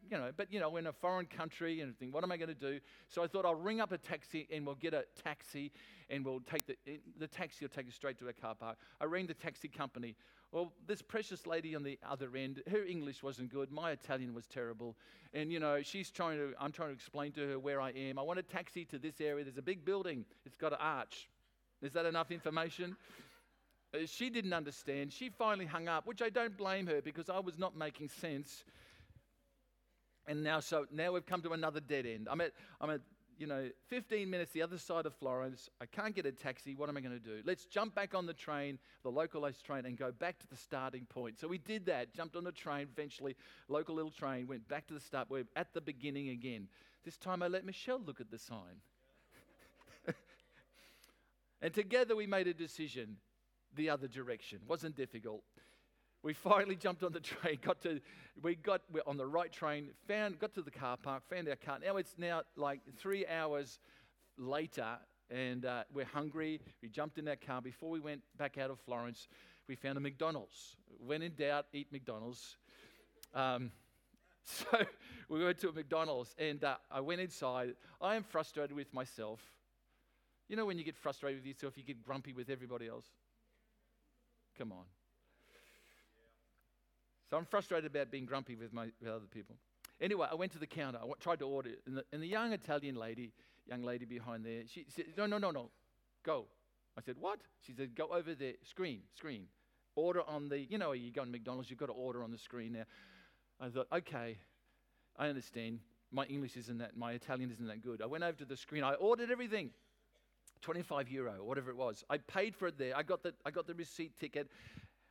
you 0.10 0.17
know, 0.17 0.31
but 0.36 0.51
you 0.51 0.60
know, 0.60 0.75
in 0.77 0.88
a 0.88 0.91
foreign 0.91 1.27
country 1.27 1.81
and 1.81 1.95
think, 1.97 2.13
what 2.13 2.23
am 2.23 2.31
I 2.31 2.38
going 2.38 2.49
to 2.49 2.55
do? 2.55 2.79
So 3.07 3.23
I 3.23 3.27
thought 3.27 3.45
I'll 3.45 3.53
ring 3.53 3.79
up 3.79 3.91
a 3.91 3.99
taxi 3.99 4.47
and 4.51 4.65
we'll 4.65 4.75
get 4.75 4.95
a 4.95 5.05
taxi 5.23 5.71
and 6.10 6.25
we'll 6.25 6.39
take 6.39 6.65
the, 6.65 6.75
the 7.19 7.27
taxi 7.27 7.65
will 7.65 7.69
take 7.69 7.88
us 7.88 7.93
straight 7.93 8.17
to 8.17 8.27
a 8.29 8.33
car 8.33 8.55
park. 8.55 8.77
I 8.99 9.05
rang 9.05 9.27
the 9.27 9.36
taxi 9.36 9.67
company. 9.67 10.15
Well, 10.51 10.71
this 10.88 11.01
precious 11.01 11.45
lady 11.45 11.75
on 11.75 11.83
the 11.83 11.99
other 12.10 12.29
end, 12.36 12.63
her 12.71 12.83
English 12.83 13.21
wasn't 13.21 13.51
good. 13.51 13.69
My 13.69 13.91
Italian 13.91 14.33
was 14.33 14.47
terrible. 14.47 14.95
And, 15.33 15.51
you 15.51 15.60
know, 15.60 15.81
she's 15.81 16.10
trying 16.10 16.38
to, 16.38 16.53
I'm 16.60 16.71
trying 16.71 16.89
to 16.89 16.95
explain 16.95 17.33
to 17.33 17.47
her 17.49 17.60
where 17.60 17.81
I 17.81 17.91
am. 17.91 18.17
I 18.17 18.21
want 18.21 18.39
a 18.39 18.43
taxi 18.43 18.86
to 18.86 18.97
this 18.97 19.19
area. 19.19 19.43
There's 19.43 19.57
a 19.57 19.62
big 19.62 19.83
building, 19.83 20.25
it's 20.45 20.55
got 20.55 20.71
an 20.71 20.79
arch. 20.81 21.27
Is 21.81 21.93
that 21.93 22.05
enough 22.05 22.31
information? 22.31 22.95
Uh, 23.93 23.99
she 24.05 24.29
didn't 24.29 24.53
understand. 24.53 25.13
She 25.13 25.29
finally 25.29 25.65
hung 25.65 25.88
up, 25.88 26.07
which 26.07 26.21
I 26.21 26.29
don't 26.29 26.57
blame 26.57 26.88
her 26.88 27.01
because 27.01 27.29
I 27.29 27.39
was 27.39 27.57
not 27.60 27.75
making 27.77 28.10
sense. 28.10 28.63
And 30.27 30.43
now, 30.43 30.60
so 30.60 30.86
now 30.91 31.12
we've 31.13 31.25
come 31.25 31.41
to 31.41 31.51
another 31.51 31.79
dead 31.79 32.05
end. 32.05 32.27
I'm 32.29 32.41
at, 32.41 32.51
I'm 32.81 32.89
at 32.89 33.01
you 33.38 33.47
know, 33.47 33.69
15 33.88 34.30
minutes 34.30 34.52
the 34.52 34.62
other 34.62 34.78
side 34.78 35.06
of 35.06 35.13
Florence. 35.15 35.69
I 35.82 35.86
can't 35.86 36.15
get 36.15 36.26
a 36.26 36.32
taxi. 36.32 36.76
What 36.76 36.89
am 36.89 36.97
I 36.97 37.02
going 37.02 37.13
to 37.13 37.23
do? 37.23 37.41
Let's 37.45 37.65
jump 37.65 37.95
back 37.95 38.15
on 38.15 38.26
the 38.26 38.34
train, 38.34 38.80
the 39.04 39.12
localized 39.12 39.63
train, 39.65 39.86
and 39.86 39.97
go 39.97 40.12
back 40.12 40.39
to 40.39 40.47
the 40.47 40.56
starting 40.56 41.06
point. 41.06 41.39
So 41.39 41.47
we 41.47 41.58
did 41.58 41.86
that, 41.86 42.13
jumped 42.13 42.36
on 42.36 42.43
the 42.43 42.52
train, 42.52 42.88
eventually, 42.91 43.36
local 43.67 43.95
little 43.95 44.12
train, 44.12 44.47
went 44.47 44.67
back 44.67 44.88
to 44.88 44.93
the 44.93 45.00
start. 45.00 45.28
We're 45.30 45.45
at 45.56 45.73
the 45.73 45.82
beginning 45.82 46.30
again. 46.30 46.67
This 47.06 47.17
time 47.17 47.43
I 47.43 47.47
let 47.47 47.65
Michelle 47.65 48.02
look 48.04 48.19
at 48.19 48.32
the 48.32 48.39
sign. 48.39 48.82
and 51.62 51.73
together 51.73 52.15
we 52.15 52.28
made 52.28 52.47
a 52.47 52.54
decision 52.54 53.17
the 53.76 53.89
other 53.89 54.08
direction. 54.08 54.60
Wasn't 54.67 54.95
difficult 54.95 55.43
we 56.23 56.34
finally 56.34 56.75
jumped 56.75 57.03
on 57.03 57.12
the 57.12 57.19
train, 57.21 57.60
got 57.62 57.82
to, 57.82 57.99
we 58.41 58.56
got 58.56 58.82
on 59.06 59.17
the 59.17 59.25
right 59.25 59.51
train, 59.51 59.89
found, 60.08 60.39
got 60.39 60.53
to 60.56 60.62
the 60.62 60.71
car 60.71 60.97
park, 60.97 61.23
found 61.30 61.47
our 61.47 61.56
car. 61.56 61.77
Now 61.84 61.97
it's 61.97 62.15
now 62.17 62.43
like 62.56 62.82
three 62.97 63.25
hours 63.27 63.80
later, 64.38 64.97
and 65.30 65.65
uh, 65.65 65.84
we're 65.93 66.06
hungry. 66.06 66.60
We 66.82 66.89
jumped 66.89 67.17
in 67.17 67.27
our 67.27 67.36
car. 67.36 67.62
Before 67.62 67.89
we 67.89 67.99
went 67.99 68.21
back 68.38 68.58
out 68.58 68.69
of 68.69 68.80
Florence, 68.80 69.27
we 69.67 69.75
found 69.75 69.97
a 69.97 70.01
McDonald's. 70.01 70.75
When 71.06 71.21
in 71.21 71.34
doubt, 71.36 71.65
eat 71.73 71.88
McDonald's. 71.91 72.58
Um, 73.34 73.71
so 74.45 74.65
we 75.30 75.43
went 75.43 75.60
to 75.60 75.69
a 75.69 75.73
McDonald's, 75.73 76.34
and 76.39 76.63
uh, 76.63 76.75
I 76.89 77.01
went 77.01 77.21
inside. 77.21 77.75
I 78.01 78.15
am 78.15 78.23
frustrated 78.23 78.75
with 78.75 78.93
myself. 78.93 79.41
You 80.47 80.56
know, 80.56 80.65
when 80.65 80.77
you 80.77 80.86
get 80.86 80.95
frustrated 80.95 81.39
with 81.39 81.45
yourself, 81.45 81.77
you 81.77 81.84
get 81.84 82.01
grumpy 82.01 82.32
with 82.32 82.49
everybody 82.49 82.88
else. 82.88 83.08
Come 84.58 84.71
on. 84.71 84.86
So 87.29 87.37
I'm 87.37 87.45
frustrated 87.45 87.89
about 87.89 88.09
being 88.11 88.25
grumpy 88.25 88.55
with, 88.55 88.73
my, 88.73 88.87
with 89.01 89.09
other 89.09 89.25
people. 89.29 89.55
Anyway, 89.99 90.27
I 90.31 90.35
went 90.35 90.51
to 90.53 90.59
the 90.59 90.67
counter. 90.67 90.99
I 91.01 91.07
tried 91.19 91.39
to 91.39 91.45
order, 91.45 91.71
and 91.85 91.97
the, 91.97 92.05
and 92.13 92.21
the 92.21 92.27
young 92.27 92.53
Italian 92.53 92.95
lady, 92.95 93.31
young 93.67 93.83
lady 93.83 94.05
behind 94.05 94.45
there. 94.45 94.61
She 94.67 94.85
said, 94.87 95.05
No, 95.17 95.25
no, 95.25 95.37
no, 95.37 95.51
no, 95.51 95.69
go. 96.23 96.45
I 96.97 97.01
said, 97.01 97.15
What? 97.19 97.39
She 97.65 97.73
said, 97.73 97.95
Go 97.95 98.07
over 98.07 98.33
there, 98.33 98.53
screen, 98.63 99.01
screen. 99.15 99.47
Order 99.95 100.21
on 100.27 100.49
the, 100.49 100.59
you 100.59 100.77
know, 100.77 100.91
you 100.91 101.11
go 101.11 101.25
to 101.25 101.29
McDonald's, 101.29 101.69
you've 101.69 101.79
got 101.79 101.87
to 101.87 101.93
order 101.93 102.23
on 102.23 102.31
the 102.31 102.37
screen 102.37 102.73
now. 102.73 102.83
I 103.59 103.69
thought, 103.69 103.87
Okay, 103.91 104.37
I 105.17 105.27
understand. 105.27 105.79
My 106.11 106.23
English 106.25 106.55
isn't 106.55 106.77
that, 106.77 106.95
my 106.95 107.11
Italian 107.13 107.51
isn't 107.51 107.67
that 107.67 107.83
good. 107.83 108.01
I 108.01 108.05
went 108.05 108.23
over 108.23 108.37
to 108.37 108.45
the 108.45 108.55
screen, 108.55 108.83
I 108.83 108.93
ordered 108.93 109.31
everything. 109.31 109.71
25 110.61 111.09
euro, 111.09 111.43
whatever 111.43 111.69
it 111.69 111.77
was. 111.77 112.03
I 112.09 112.17
paid 112.17 112.55
for 112.55 112.67
it 112.67 112.77
there. 112.77 112.95
I 112.97 113.03
got 113.03 113.21
the, 113.21 113.33
I 113.45 113.51
got 113.51 113.67
the 113.67 113.75
receipt 113.75 114.17
ticket. 114.19 114.49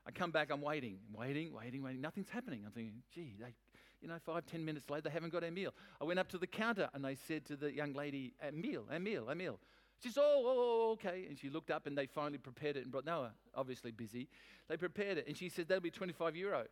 I 0.06 0.12
come 0.12 0.30
back, 0.30 0.50
I'm 0.50 0.62
waiting, 0.62 0.98
waiting, 1.12 1.52
waiting, 1.52 1.82
waiting. 1.82 2.00
Nothing's 2.00 2.30
happening. 2.30 2.62
I'm 2.64 2.70
thinking, 2.70 3.02
gee, 3.12 3.34
they, 3.40 3.54
you 4.00 4.08
know, 4.08 4.16
five, 4.24 4.46
ten 4.46 4.64
minutes 4.64 4.88
later, 4.88 5.02
they 5.02 5.10
haven't 5.10 5.32
got 5.32 5.42
our 5.42 5.50
meal. 5.50 5.74
I 6.00 6.04
went 6.04 6.20
up 6.20 6.28
to 6.28 6.38
the 6.38 6.46
counter 6.46 6.88
and 6.94 7.04
they 7.04 7.16
said 7.16 7.44
to 7.46 7.56
the 7.56 7.72
young 7.72 7.92
lady, 7.92 8.34
a 8.46 8.52
meal, 8.52 8.84
a 8.90 9.00
meal, 9.00 9.28
a 9.28 9.34
meal. 9.34 9.58
She 10.02 10.10
said, 10.10 10.22
oh, 10.24 10.42
oh, 10.44 10.56
oh, 10.56 10.92
okay. 10.92 11.24
And 11.28 11.38
she 11.38 11.48
looked 11.48 11.70
up 11.70 11.86
and 11.86 11.98
they 11.98 12.06
finally 12.06 12.38
prepared 12.38 12.76
it 12.76 12.84
and 12.84 12.92
brought, 12.92 13.06
no, 13.06 13.28
obviously 13.54 13.90
busy. 13.90 14.28
They 14.68 14.76
prepared 14.76 15.18
it 15.18 15.26
and 15.26 15.36
she 15.36 15.48
said, 15.48 15.68
that'll 15.68 15.82
be 15.82 15.90
25 15.90 16.36
euro. 16.36 16.64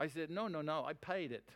I 0.00 0.08
said, 0.08 0.30
no, 0.30 0.48
no, 0.48 0.60
no, 0.60 0.84
I 0.84 0.94
paid 0.94 1.30
it. 1.30 1.48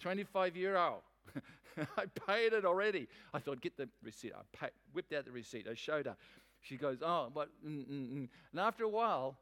25 0.00 0.56
euro. 0.56 1.02
I 1.96 2.04
paid 2.26 2.52
it 2.52 2.64
already. 2.64 3.08
I 3.32 3.38
thought, 3.40 3.60
get 3.60 3.76
the 3.76 3.88
receipt. 4.02 4.32
I 4.36 4.42
paid, 4.56 4.70
whipped 4.92 5.12
out 5.12 5.24
the 5.24 5.32
receipt. 5.32 5.66
I 5.68 5.74
showed 5.74 6.06
her. 6.06 6.16
She 6.60 6.76
goes, 6.76 6.98
oh, 7.02 7.30
but, 7.34 7.48
mm, 7.66 7.84
mm, 7.84 8.12
mm. 8.12 8.28
and 8.52 8.60
after 8.60 8.84
a 8.84 8.88
while, 8.88 9.36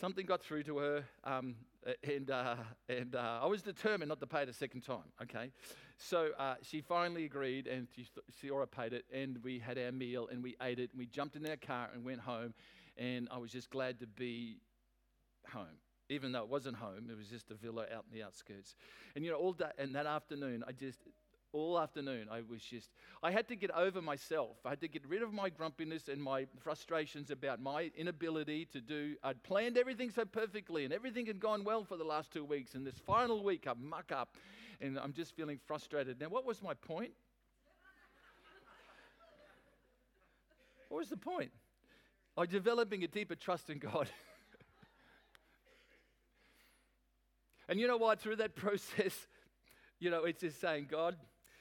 something 0.00 0.26
got 0.26 0.42
through 0.42 0.64
to 0.64 0.78
her, 0.78 1.04
um, 1.24 1.56
and, 2.02 2.30
uh, 2.30 2.56
and 2.88 3.14
uh, 3.14 3.40
I 3.42 3.46
was 3.46 3.62
determined 3.62 4.08
not 4.08 4.20
to 4.20 4.26
pay 4.26 4.42
it 4.42 4.48
a 4.48 4.52
second 4.52 4.82
time, 4.82 5.12
okay? 5.22 5.50
So 5.98 6.30
uh, 6.38 6.56
she 6.62 6.80
finally 6.80 7.24
agreed, 7.24 7.66
and 7.66 7.86
she, 7.94 8.06
she 8.40 8.50
already 8.50 8.70
paid 8.76 8.92
it, 8.92 9.04
and 9.12 9.38
we 9.42 9.58
had 9.58 9.78
our 9.78 9.92
meal, 9.92 10.28
and 10.30 10.42
we 10.42 10.56
ate 10.62 10.78
it, 10.78 10.90
and 10.90 10.98
we 10.98 11.06
jumped 11.06 11.36
in 11.36 11.46
our 11.46 11.56
car 11.56 11.88
and 11.94 12.04
went 12.04 12.20
home, 12.20 12.54
and 12.96 13.28
I 13.30 13.38
was 13.38 13.50
just 13.50 13.70
glad 13.70 14.00
to 14.00 14.06
be 14.06 14.58
home. 15.52 15.78
Even 16.08 16.30
though 16.30 16.42
it 16.42 16.48
wasn't 16.48 16.76
home, 16.76 17.08
it 17.10 17.16
was 17.16 17.26
just 17.26 17.50
a 17.50 17.54
villa 17.54 17.82
out 17.92 18.04
in 18.10 18.16
the 18.16 18.24
outskirts. 18.24 18.76
And 19.16 19.24
you 19.24 19.30
know, 19.30 19.38
all 19.38 19.52
day, 19.52 19.70
and 19.76 19.94
that 19.96 20.06
afternoon, 20.06 20.62
I 20.66 20.72
just, 20.72 21.00
all 21.56 21.78
afternoon 21.80 22.28
i 22.30 22.42
was 22.50 22.60
just 22.62 22.90
i 23.22 23.30
had 23.30 23.48
to 23.48 23.56
get 23.56 23.70
over 23.70 24.02
myself. 24.02 24.56
I 24.64 24.70
had 24.70 24.80
to 24.82 24.88
get 24.88 25.06
rid 25.08 25.22
of 25.22 25.32
my 25.32 25.48
grumpiness 25.48 26.08
and 26.08 26.22
my 26.22 26.46
frustrations 26.58 27.30
about 27.30 27.60
my 27.60 27.90
inability 27.96 28.66
to 28.72 28.80
do 28.80 29.16
i'd 29.24 29.42
planned 29.42 29.78
everything 29.78 30.10
so 30.10 30.24
perfectly 30.24 30.84
and 30.84 30.92
everything 30.92 31.26
had 31.26 31.40
gone 31.40 31.64
well 31.64 31.84
for 31.84 31.96
the 31.96 32.04
last 32.04 32.32
two 32.32 32.44
weeks. 32.44 32.74
And 32.74 32.86
this 32.86 32.98
final 32.98 33.42
week 33.42 33.66
i 33.66 33.72
muck 33.78 34.12
up 34.12 34.36
and 34.80 34.98
i'm 34.98 35.12
just 35.12 35.34
feeling 35.34 35.58
frustrated. 35.66 36.20
Now 36.20 36.28
what 36.28 36.44
was 36.44 36.62
my 36.62 36.74
point? 36.74 37.12
What 40.88 40.98
was 40.98 41.08
the 41.08 41.16
point? 41.16 41.50
I'm 42.36 42.46
developing 42.46 43.02
a 43.02 43.08
deeper 43.08 43.34
trust 43.34 43.70
in 43.70 43.78
god. 43.78 44.08
And 47.68 47.80
you 47.80 47.88
know 47.88 47.96
what 47.96 48.20
through 48.20 48.36
that 48.36 48.54
process 48.64 49.26
you 49.98 50.10
know, 50.10 50.24
it's 50.24 50.40
just 50.40 50.60
saying, 50.60 50.88
God, 50.90 51.16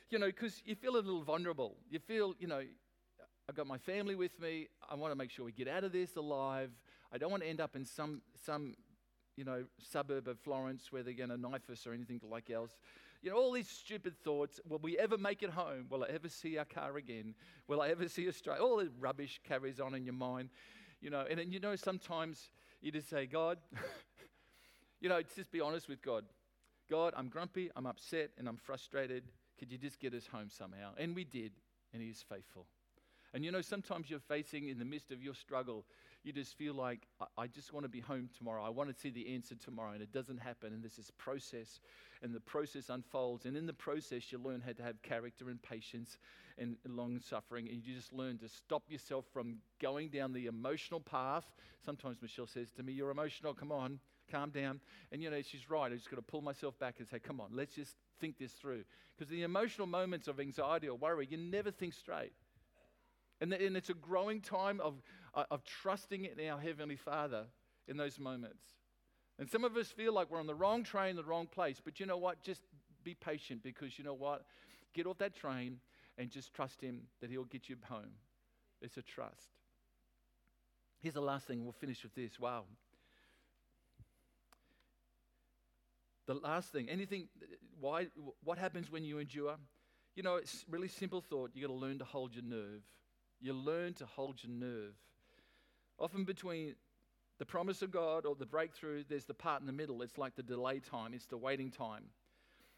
you 0.09 0.19
know, 0.19 0.27
because 0.27 0.61
you 0.65 0.75
feel 0.75 0.93
a 0.93 0.97
little 0.97 1.23
vulnerable. 1.23 1.75
You 1.89 1.99
feel, 1.99 2.35
you 2.39 2.47
know, 2.47 2.61
I've 3.47 3.55
got 3.55 3.67
my 3.67 3.77
family 3.77 4.15
with 4.15 4.39
me. 4.39 4.67
I 4.89 4.95
want 4.95 5.11
to 5.11 5.17
make 5.17 5.31
sure 5.31 5.45
we 5.45 5.51
get 5.51 5.67
out 5.67 5.83
of 5.83 5.91
this 5.91 6.15
alive. 6.15 6.71
I 7.11 7.17
don't 7.17 7.31
want 7.31 7.43
to 7.43 7.49
end 7.49 7.61
up 7.61 7.75
in 7.75 7.85
some, 7.85 8.21
some 8.45 8.75
you 9.35 9.43
know, 9.43 9.65
suburb 9.79 10.27
of 10.27 10.39
Florence 10.39 10.91
where 10.91 11.03
they're 11.03 11.13
going 11.13 11.29
to 11.29 11.37
knife 11.37 11.69
us 11.69 11.85
or 11.85 11.93
anything 11.93 12.19
like 12.29 12.49
else. 12.49 12.71
You 13.21 13.31
know, 13.31 13.37
all 13.37 13.51
these 13.51 13.69
stupid 13.69 14.15
thoughts. 14.23 14.59
Will 14.67 14.79
we 14.79 14.97
ever 14.97 15.17
make 15.17 15.43
it 15.43 15.49
home? 15.49 15.87
Will 15.89 16.03
I 16.03 16.07
ever 16.07 16.29
see 16.29 16.57
our 16.57 16.65
car 16.65 16.97
again? 16.97 17.33
Will 17.67 17.81
I 17.81 17.89
ever 17.89 18.07
see 18.07 18.27
Australia? 18.27 18.61
All 18.61 18.77
the 18.77 18.89
rubbish 18.99 19.39
carries 19.47 19.79
on 19.79 19.95
in 19.95 20.05
your 20.05 20.13
mind. 20.13 20.49
You 21.01 21.09
know, 21.09 21.25
and, 21.29 21.39
and 21.39 21.51
you 21.53 21.59
know, 21.59 21.75
sometimes 21.75 22.49
you 22.81 22.91
just 22.91 23.09
say, 23.09 23.25
God, 23.25 23.57
you 25.01 25.09
know, 25.09 25.21
just 25.35 25.51
be 25.51 25.61
honest 25.61 25.89
with 25.89 26.01
God. 26.01 26.25
God, 26.89 27.13
I'm 27.17 27.29
grumpy, 27.29 27.71
I'm 27.75 27.87
upset, 27.87 28.29
and 28.37 28.47
I'm 28.47 28.57
frustrated. 28.57 29.23
Could 29.65 29.71
you 29.71 29.77
just 29.79 29.99
get 29.99 30.13
us 30.13 30.27
home 30.27 30.49
somehow? 30.51 30.91
And 30.95 31.15
we 31.15 31.23
did, 31.23 31.51
and 31.91 31.99
He 31.99 32.09
is 32.09 32.23
faithful. 32.29 32.67
And 33.33 33.43
you 33.43 33.51
know, 33.51 33.61
sometimes 33.61 34.11
you're 34.11 34.19
facing 34.19 34.69
in 34.69 34.77
the 34.77 34.85
midst 34.85 35.11
of 35.11 35.23
your 35.23 35.33
struggle, 35.33 35.85
you 36.23 36.31
just 36.31 36.55
feel 36.55 36.75
like, 36.75 37.07
I, 37.35 37.47
just 37.47 37.73
want 37.73 37.83
to 37.83 37.89
be 37.89 37.99
home 37.99 38.29
tomorrow. 38.37 38.63
I 38.63 38.69
want 38.69 38.93
to 38.93 38.95
see 38.95 39.09
the 39.09 39.33
answer 39.33 39.55
tomorrow. 39.55 39.93
And 39.93 40.03
it 40.03 40.11
doesn't 40.11 40.37
happen. 40.37 40.71
And 40.71 40.83
there's 40.83 40.97
this 40.97 41.11
process, 41.17 41.79
and 42.21 42.31
the 42.31 42.39
process 42.39 42.89
unfolds. 42.89 43.45
And 43.45 43.57
in 43.57 43.65
the 43.65 43.73
process, 43.73 44.31
you 44.31 44.37
learn 44.37 44.61
how 44.63 44.73
to 44.73 44.83
have 44.83 45.01
character 45.01 45.49
and 45.49 45.59
patience 45.63 46.19
and 46.59 46.77
long 46.87 47.19
suffering. 47.19 47.67
And 47.67 47.83
you 47.83 47.95
just 47.95 48.13
learn 48.13 48.37
to 48.37 48.47
stop 48.47 48.83
yourself 48.87 49.25
from 49.33 49.57
going 49.81 50.09
down 50.09 50.31
the 50.31 50.45
emotional 50.45 50.99
path. 50.99 51.45
Sometimes 51.83 52.21
Michelle 52.21 52.45
says 52.45 52.69
to 52.73 52.83
me, 52.83 52.93
You're 52.93 53.09
emotional, 53.09 53.55
come 53.55 53.71
on 53.71 53.99
calm 54.31 54.49
down. 54.49 54.79
And 55.11 55.21
you 55.21 55.29
know, 55.29 55.41
she's 55.41 55.69
right. 55.69 55.91
I 55.91 55.95
just 55.95 56.09
got 56.09 56.17
to 56.17 56.21
pull 56.21 56.41
myself 56.41 56.77
back 56.79 56.95
and 56.99 57.07
say, 57.07 57.19
come 57.19 57.39
on, 57.39 57.49
let's 57.53 57.75
just 57.75 57.95
think 58.19 58.37
this 58.37 58.51
through. 58.51 58.83
Because 59.15 59.29
the 59.29 59.43
emotional 59.43 59.87
moments 59.87 60.27
of 60.27 60.39
anxiety 60.39 60.87
or 60.87 60.97
worry, 60.97 61.27
you 61.29 61.37
never 61.37 61.71
think 61.71 61.93
straight. 61.93 62.33
And, 63.41 63.51
the, 63.51 63.65
and 63.65 63.75
it's 63.75 63.89
a 63.89 63.93
growing 63.93 64.41
time 64.41 64.79
of, 64.81 65.01
uh, 65.33 65.43
of 65.51 65.63
trusting 65.63 66.25
in 66.25 66.49
our 66.49 66.59
Heavenly 66.59 66.95
Father 66.95 67.45
in 67.87 67.97
those 67.97 68.19
moments. 68.19 68.63
And 69.37 69.49
some 69.49 69.63
of 69.65 69.75
us 69.75 69.89
feel 69.89 70.13
like 70.13 70.31
we're 70.31 70.39
on 70.39 70.47
the 70.47 70.55
wrong 70.55 70.83
train, 70.83 71.15
the 71.15 71.23
wrong 71.23 71.47
place. 71.47 71.81
But 71.83 71.99
you 71.99 72.05
know 72.05 72.17
what? 72.17 72.41
Just 72.41 72.61
be 73.03 73.13
patient 73.13 73.63
because 73.63 73.97
you 73.97 74.05
know 74.05 74.13
what? 74.13 74.45
Get 74.93 75.05
off 75.05 75.17
that 75.17 75.35
train 75.35 75.79
and 76.17 76.29
just 76.29 76.53
trust 76.53 76.81
Him 76.81 77.01
that 77.21 77.29
He'll 77.29 77.43
get 77.43 77.67
you 77.67 77.75
home. 77.89 78.13
It's 78.81 78.97
a 78.97 79.01
trust. 79.01 79.49
Here's 81.01 81.13
the 81.13 81.21
last 81.21 81.47
thing. 81.47 81.63
We'll 81.63 81.73
finish 81.73 82.01
with 82.03 82.15
this. 82.15 82.39
Wow. 82.39 82.63
The 86.27 86.33
last 86.33 86.71
thing, 86.71 86.89
anything, 86.89 87.27
why, 87.79 88.07
what 88.43 88.57
happens 88.57 88.89
when 88.91 89.03
you 89.03 89.19
endure? 89.19 89.55
You 90.15 90.23
know, 90.23 90.35
it's 90.35 90.65
really 90.69 90.87
simple 90.87 91.21
thought. 91.21 91.51
You've 91.53 91.67
got 91.67 91.73
to 91.73 91.79
learn 91.79 91.99
to 91.99 92.05
hold 92.05 92.33
your 92.33 92.43
nerve. 92.43 92.81
You 93.41 93.53
learn 93.53 93.93
to 93.95 94.05
hold 94.05 94.43
your 94.43 94.53
nerve. 94.53 94.95
Often 95.99 96.23
between 96.23 96.75
the 97.37 97.45
promise 97.45 97.81
of 97.81 97.91
God 97.91 98.25
or 98.25 98.35
the 98.35 98.45
breakthrough, 98.45 99.03
there's 99.07 99.25
the 99.25 99.33
part 99.33 99.61
in 99.61 99.67
the 99.67 99.73
middle. 99.73 100.01
It's 100.01 100.17
like 100.17 100.35
the 100.35 100.43
delay 100.43 100.79
time, 100.79 101.13
it's 101.13 101.25
the 101.25 101.37
waiting 101.37 101.69
time. 101.69 102.05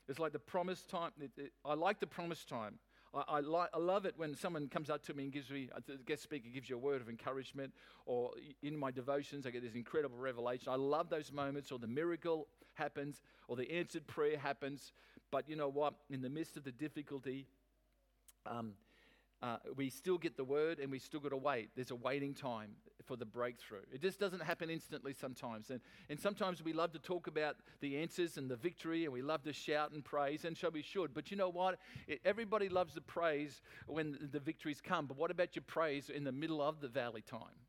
It's 0.07 0.19
like 0.19 0.31
the 0.33 0.39
promise 0.39 0.83
time. 0.83 1.11
It, 1.19 1.31
it, 1.37 1.51
I 1.65 1.73
like 1.73 1.99
the 1.99 2.07
promise 2.07 2.43
time. 2.43 2.79
I, 3.13 3.23
I, 3.27 3.39
li- 3.41 3.67
I, 3.73 3.77
love 3.77 4.05
it 4.05 4.13
when 4.17 4.35
someone 4.35 4.67
comes 4.67 4.89
up 4.89 5.03
to 5.05 5.13
me 5.13 5.23
and 5.23 5.31
gives 5.31 5.49
me, 5.49 5.69
a 5.75 5.97
guest 6.05 6.23
speaker 6.23 6.49
gives 6.53 6.69
you 6.69 6.75
a 6.75 6.79
word 6.79 7.01
of 7.01 7.09
encouragement, 7.09 7.73
or 8.05 8.31
in 8.61 8.77
my 8.77 8.91
devotions, 8.91 9.45
I 9.45 9.51
get 9.51 9.63
this 9.63 9.75
incredible 9.75 10.17
revelation. 10.17 10.69
I 10.71 10.75
love 10.75 11.09
those 11.09 11.31
moments, 11.31 11.71
or 11.71 11.79
the 11.79 11.87
miracle 11.87 12.47
happens, 12.73 13.21
or 13.47 13.55
the 13.55 13.69
answered 13.71 14.07
prayer 14.07 14.37
happens. 14.37 14.93
But 15.31 15.49
you 15.49 15.55
know 15.55 15.69
what? 15.69 15.95
In 16.09 16.21
the 16.21 16.29
midst 16.29 16.57
of 16.57 16.63
the 16.63 16.71
difficulty, 16.71 17.47
um, 18.45 18.73
uh, 19.41 19.57
we 19.75 19.89
still 19.89 20.17
get 20.17 20.35
the 20.35 20.43
word 20.43 20.79
and 20.79 20.91
we 20.91 20.97
still 20.97 21.19
got 21.19 21.29
to 21.29 21.37
wait. 21.37 21.69
There's 21.75 21.91
a 21.91 21.95
waiting 21.95 22.33
time 22.33 22.71
for 23.05 23.15
the 23.15 23.25
breakthrough. 23.25 23.81
It 23.93 24.01
just 24.01 24.19
doesn't 24.19 24.41
happen 24.41 24.69
instantly 24.69 25.13
sometimes. 25.13 25.69
And, 25.69 25.79
and 26.09 26.19
sometimes 26.19 26.63
we 26.63 26.73
love 26.73 26.91
to 26.93 26.99
talk 26.99 27.27
about 27.27 27.55
the 27.79 27.97
answers 27.97 28.37
and 28.37 28.49
the 28.49 28.55
victory 28.55 29.05
and 29.05 29.13
we 29.13 29.21
love 29.21 29.43
to 29.43 29.53
shout 29.53 29.91
and 29.91 30.03
praise, 30.03 30.43
and 30.43 30.57
so 30.57 30.69
we 30.69 30.81
should. 30.81 31.13
But 31.13 31.29
you 31.29 31.37
know 31.37 31.49
what? 31.49 31.77
It, 32.07 32.19
everybody 32.25 32.67
loves 32.67 32.95
the 32.95 33.01
praise 33.01 33.61
when 33.85 34.17
the 34.31 34.39
victories 34.39 34.81
come. 34.81 35.05
But 35.05 35.17
what 35.17 35.29
about 35.29 35.55
your 35.55 35.63
praise 35.67 36.09
in 36.09 36.23
the 36.23 36.31
middle 36.31 36.61
of 36.61 36.81
the 36.81 36.87
valley 36.87 37.21
time? 37.21 37.61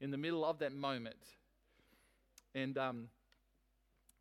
In 0.00 0.10
the 0.10 0.18
middle 0.18 0.44
of 0.44 0.58
that 0.58 0.72
moment? 0.72 1.24
And, 2.54 2.76
um, 2.76 3.08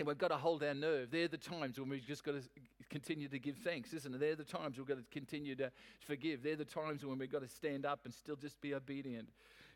and 0.02 0.08
we've 0.08 0.18
got 0.18 0.30
to 0.30 0.38
hold 0.38 0.64
our 0.64 0.74
nerve. 0.74 1.12
They're 1.12 1.28
the 1.28 1.38
times 1.38 1.80
when 1.80 1.88
we've 1.88 2.04
just 2.04 2.24
got 2.24 2.32
to 2.32 2.42
continue 2.90 3.28
to 3.28 3.38
give 3.38 3.58
thanks, 3.58 3.94
isn't 3.94 4.16
it? 4.16 4.20
They're 4.20 4.36
the 4.36 4.44
times 4.44 4.80
we've 4.80 4.88
got 4.88 4.98
to 4.98 5.04
continue 5.12 5.54
to 5.58 5.72
forgive. 6.00 6.42
They're 6.42 6.56
the 6.56 6.66
times 6.66 7.06
when 7.06 7.20
we've 7.20 7.32
got 7.32 7.44
to 7.44 7.48
stand 7.48 7.86
up 7.86 8.00
and 8.06 8.12
still 8.12 8.36
just 8.36 8.60
be 8.62 8.74
obedient. 8.74 9.30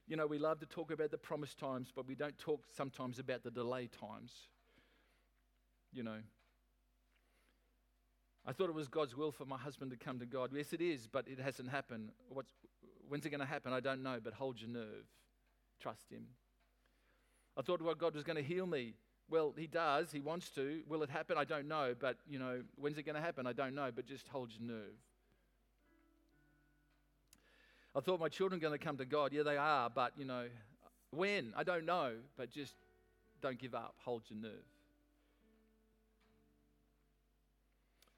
You 0.08 0.16
know, 0.16 0.26
we 0.26 0.40
love 0.40 0.60
to 0.62 0.66
talk 0.66 0.90
about 0.90 1.12
the 1.12 1.20
promised 1.20 1.60
times, 1.60 1.94
but 1.96 2.08
we 2.08 2.16
don't 2.16 2.36
talk 2.40 2.64
sometimes 2.76 3.20
about 3.20 3.44
the 3.44 3.52
delay 3.52 3.88
times. 3.88 4.32
You 5.94 6.02
know, 6.02 6.18
I 8.48 8.52
thought 8.52 8.70
it 8.70 8.76
was 8.76 8.88
God's 8.88 9.16
will 9.16 9.32
for 9.32 9.46
my 9.46 9.60
husband 9.60 9.92
to 9.92 9.98
come 9.98 10.18
to 10.18 10.26
God. 10.26 10.50
Yes, 10.56 10.74
it 10.74 10.82
is, 10.82 11.06
but 11.06 11.28
it 11.28 11.40
hasn't 11.40 11.70
happened. 11.70 12.10
What's, 12.30 12.52
when's 13.08 13.28
it 13.28 13.30
going 13.30 13.42
to 13.42 13.46
happen? 13.46 13.74
I 13.74 13.80
don't 13.80 14.02
know, 14.02 14.18
but 14.24 14.34
hold 14.34 14.60
your 14.60 14.72
nerve. 14.72 15.06
Trust 15.80 16.10
Him. 16.12 16.26
I 17.56 17.62
thought 17.62 17.80
well, 17.80 17.94
God 17.94 18.16
was 18.16 18.24
going 18.24 18.38
to 18.38 18.44
heal 18.44 18.66
me. 18.66 18.96
Well, 19.30 19.54
He 19.58 19.68
does. 19.68 20.12
He 20.12 20.20
wants 20.20 20.50
to. 20.52 20.82
Will 20.88 21.04
it 21.04 21.10
happen? 21.10 21.38
I 21.38 21.44
don't 21.44 21.68
know, 21.68 21.96
but, 22.00 22.18
you 22.28 22.40
know, 22.40 22.62
when's 22.76 22.98
it 22.98 23.04
going 23.04 23.16
to 23.16 23.22
happen? 23.22 23.48
I 23.48 23.54
don't 23.54 23.76
know, 23.76 23.92
but 23.96 24.06
just 24.06 24.28
hold 24.28 24.52
your 24.52 24.76
nerve. 24.76 24.94
I 27.96 28.02
thought 28.02 28.20
my 28.20 28.28
children 28.28 28.60
are 28.60 28.62
going 28.62 28.78
to 28.78 28.84
come 28.84 28.98
to 28.98 29.06
God. 29.06 29.32
Yeah, 29.32 29.44
they 29.44 29.56
are, 29.56 29.90
but 29.90 30.12
you 30.18 30.26
know, 30.26 30.48
when? 31.12 31.54
I 31.56 31.64
don't 31.64 31.86
know, 31.86 32.12
but 32.36 32.52
just 32.52 32.74
don't 33.42 33.58
give 33.58 33.74
up. 33.74 33.96
Hold 34.04 34.24
your 34.28 34.40
nerve. 34.40 34.66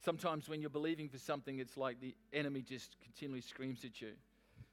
Sometimes 0.04 0.50
when 0.50 0.62
you're 0.62 0.70
believing 0.70 1.10
for 1.10 1.20
something, 1.20 1.60
it's 1.60 1.78
like 1.78 2.00
the 2.00 2.16
enemy 2.34 2.62
just 2.62 2.96
continually 3.04 3.42
screams 3.42 3.86
at 3.86 4.02
you. 4.02 4.14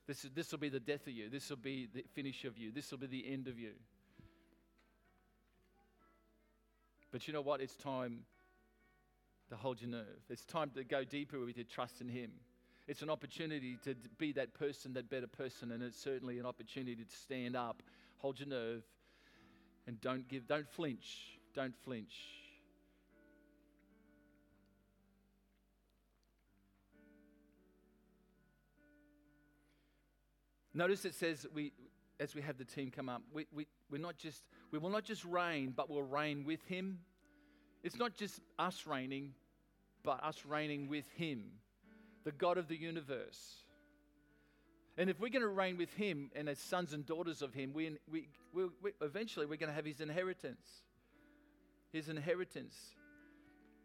This, 0.06 0.26
this 0.34 0.52
will 0.52 0.58
be 0.58 0.68
the 0.68 0.80
death 0.80 1.06
of 1.06 1.12
you. 1.12 1.28
This 1.28 1.50
will 1.50 1.56
be 1.56 1.88
the 1.92 2.04
finish 2.14 2.44
of 2.44 2.56
you. 2.56 2.70
This 2.72 2.90
will 2.90 2.98
be 2.98 3.06
the 3.06 3.30
end 3.30 3.46
of 3.46 3.58
you. 3.58 3.72
But 7.14 7.28
you 7.28 7.32
know 7.32 7.42
what? 7.42 7.60
It's 7.60 7.76
time 7.76 8.22
to 9.48 9.54
hold 9.54 9.80
your 9.80 9.88
nerve. 9.88 10.24
It's 10.28 10.44
time 10.44 10.72
to 10.74 10.82
go 10.82 11.04
deeper 11.04 11.38
with 11.38 11.56
your 11.56 11.64
trust 11.64 12.00
in 12.00 12.08
Him. 12.08 12.32
It's 12.88 13.02
an 13.02 13.08
opportunity 13.08 13.78
to 13.84 13.94
be 14.18 14.32
that 14.32 14.52
person, 14.52 14.94
that 14.94 15.08
better 15.08 15.28
person, 15.28 15.70
and 15.70 15.80
it's 15.80 15.96
certainly 15.96 16.40
an 16.40 16.44
opportunity 16.44 17.04
to 17.04 17.16
stand 17.16 17.54
up, 17.54 17.84
hold 18.16 18.40
your 18.40 18.48
nerve, 18.48 18.82
and 19.86 20.00
don't 20.00 20.26
give, 20.26 20.48
don't 20.48 20.68
flinch, 20.68 21.38
don't 21.54 21.76
flinch. 21.84 22.16
Notice 30.74 31.04
it 31.04 31.14
says 31.14 31.46
we, 31.54 31.70
as 32.18 32.34
we 32.34 32.42
have 32.42 32.58
the 32.58 32.64
team 32.64 32.90
come 32.90 33.08
up, 33.08 33.22
we, 33.32 33.46
we, 33.54 33.68
we're 33.90 33.98
not 33.98 34.16
just, 34.16 34.42
we 34.70 34.78
will 34.78 34.90
not 34.90 35.04
just 35.04 35.24
reign, 35.24 35.72
but 35.76 35.90
we'll 35.90 36.02
reign 36.02 36.44
with 36.44 36.62
him. 36.64 37.00
It's 37.82 37.96
not 37.96 38.16
just 38.16 38.40
us 38.58 38.86
reigning, 38.86 39.34
but 40.02 40.22
us 40.22 40.44
reigning 40.46 40.88
with 40.88 41.08
him, 41.16 41.44
the 42.24 42.32
God 42.32 42.58
of 42.58 42.68
the 42.68 42.76
universe. 42.76 43.64
And 44.96 45.10
if 45.10 45.18
we're 45.18 45.28
going 45.28 45.42
to 45.42 45.48
reign 45.48 45.76
with 45.76 45.92
him 45.94 46.30
and 46.36 46.48
as 46.48 46.58
sons 46.58 46.92
and 46.92 47.04
daughters 47.04 47.42
of 47.42 47.52
him, 47.52 47.72
we, 47.74 47.98
we, 48.10 48.28
we, 48.52 48.64
we 48.82 48.92
eventually 49.00 49.44
we're 49.46 49.56
going 49.56 49.70
to 49.70 49.74
have 49.74 49.84
his 49.84 50.00
inheritance. 50.00 50.66
His 51.92 52.08
inheritance 52.08 52.76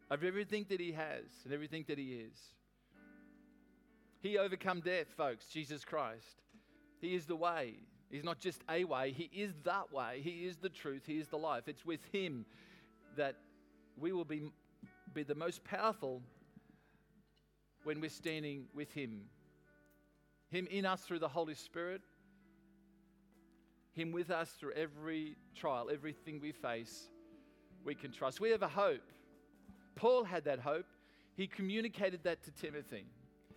of 0.09 0.23
everything 0.23 0.65
that 0.69 0.79
he 0.79 0.91
has 0.93 1.25
and 1.45 1.53
everything 1.53 1.85
that 1.87 1.97
he 1.97 2.13
is. 2.13 2.37
He 4.21 4.37
overcome 4.37 4.81
death, 4.81 5.07
folks, 5.15 5.45
Jesus 5.47 5.85
Christ. 5.85 6.41
He 7.01 7.15
is 7.15 7.25
the 7.25 7.35
way. 7.35 7.75
He's 8.09 8.23
not 8.23 8.39
just 8.39 8.61
a 8.69 8.83
way, 8.85 9.11
He 9.11 9.29
is 9.33 9.53
that 9.63 9.91
way. 9.91 10.21
He 10.23 10.45
is 10.45 10.57
the 10.57 10.69
truth. 10.69 11.03
He 11.05 11.19
is 11.19 11.27
the 11.27 11.37
life. 11.37 11.67
It's 11.67 11.85
with 11.85 12.01
Him 12.11 12.45
that 13.17 13.35
we 13.97 14.11
will 14.11 14.25
be, 14.25 14.51
be 15.13 15.23
the 15.23 15.35
most 15.35 15.63
powerful 15.63 16.21
when 17.83 18.01
we're 18.01 18.09
standing 18.09 18.65
with 18.73 18.91
Him. 18.93 19.21
Him 20.49 20.67
in 20.71 20.85
us 20.85 21.01
through 21.01 21.19
the 21.19 21.27
Holy 21.27 21.53
Spirit, 21.53 22.01
Him 23.93 24.11
with 24.11 24.31
us 24.31 24.49
through 24.59 24.73
every 24.73 25.35
trial, 25.55 25.89
everything 25.91 26.39
we 26.41 26.51
face, 26.51 27.09
we 27.85 27.93
can 27.93 28.11
trust. 28.11 28.39
We 28.39 28.49
have 28.49 28.63
a 28.63 28.67
hope. 28.67 29.03
Paul 29.95 30.23
had 30.23 30.45
that 30.45 30.59
hope. 30.59 30.85
He 31.35 31.47
communicated 31.47 32.23
that 32.23 32.43
to 32.43 32.51
Timothy. 32.51 33.05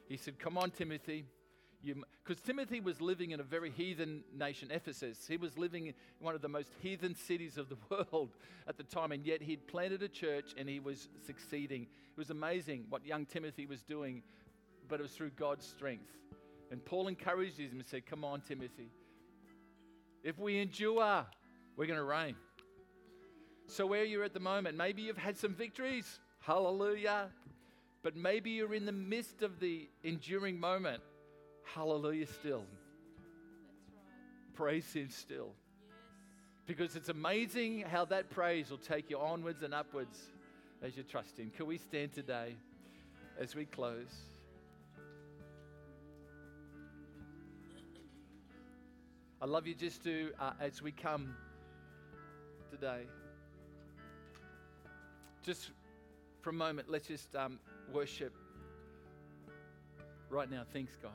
He 0.08 0.16
said, 0.16 0.38
Come 0.38 0.58
on, 0.58 0.70
Timothy 0.70 1.24
because 1.84 2.40
Timothy 2.42 2.80
was 2.80 3.00
living 3.00 3.32
in 3.32 3.40
a 3.40 3.42
very 3.42 3.70
heathen 3.70 4.22
nation, 4.36 4.70
Ephesus. 4.70 5.26
He 5.26 5.36
was 5.36 5.58
living 5.58 5.86
in 5.88 5.94
one 6.20 6.34
of 6.34 6.40
the 6.40 6.48
most 6.48 6.72
heathen 6.80 7.14
cities 7.14 7.58
of 7.58 7.68
the 7.68 7.76
world 7.90 8.30
at 8.68 8.76
the 8.76 8.84
time, 8.84 9.12
and 9.12 9.26
yet 9.26 9.42
he'd 9.42 9.66
planted 9.66 10.02
a 10.02 10.08
church 10.08 10.54
and 10.56 10.68
he 10.68 10.78
was 10.78 11.08
succeeding. 11.26 11.82
It 11.82 12.18
was 12.18 12.30
amazing 12.30 12.86
what 12.88 13.04
young 13.04 13.26
Timothy 13.26 13.66
was 13.66 13.82
doing, 13.82 14.22
but 14.88 15.00
it 15.00 15.02
was 15.02 15.12
through 15.12 15.30
God's 15.30 15.66
strength. 15.66 16.12
And 16.70 16.84
Paul 16.84 17.08
encouraged 17.08 17.58
him 17.58 17.70
and 17.72 17.84
said, 17.84 18.06
Come 18.06 18.24
on, 18.24 18.40
Timothy. 18.40 18.90
If 20.22 20.38
we 20.38 20.60
endure, 20.60 21.26
we're 21.76 21.86
going 21.86 21.98
to 21.98 22.04
reign. 22.04 22.36
So, 23.66 23.86
where 23.86 24.04
you're 24.04 24.24
at 24.24 24.34
the 24.34 24.40
moment, 24.40 24.76
maybe 24.76 25.02
you've 25.02 25.18
had 25.18 25.36
some 25.36 25.54
victories. 25.54 26.20
Hallelujah. 26.40 27.28
But 28.02 28.16
maybe 28.16 28.50
you're 28.50 28.74
in 28.74 28.86
the 28.86 28.92
midst 28.92 29.42
of 29.42 29.60
the 29.60 29.88
enduring 30.02 30.58
moment 30.58 31.02
hallelujah 31.74 32.26
still. 32.26 32.64
Praise 34.54 34.92
Him 34.92 35.08
still. 35.10 35.50
Because 36.66 36.94
it's 36.94 37.08
amazing 37.08 37.80
how 37.80 38.04
that 38.06 38.30
praise 38.30 38.70
will 38.70 38.78
take 38.78 39.10
you 39.10 39.18
onwards 39.18 39.62
and 39.62 39.74
upwards 39.74 40.18
as 40.82 40.96
you 40.96 41.02
trust 41.02 41.38
Him. 41.38 41.50
Can 41.56 41.66
we 41.66 41.78
stand 41.78 42.12
today 42.12 42.54
as 43.38 43.54
we 43.54 43.64
close? 43.64 44.14
I 49.40 49.46
love 49.46 49.66
you 49.66 49.74
just 49.74 50.04
to, 50.04 50.30
uh, 50.38 50.52
as 50.60 50.80
we 50.80 50.92
come 50.92 51.34
today, 52.70 53.02
just 55.42 55.70
for 56.42 56.50
a 56.50 56.52
moment, 56.52 56.88
let's 56.88 57.08
just 57.08 57.34
um, 57.34 57.58
worship 57.92 58.32
right 60.30 60.48
now. 60.48 60.62
Thanks, 60.72 60.96
guys. 60.96 61.10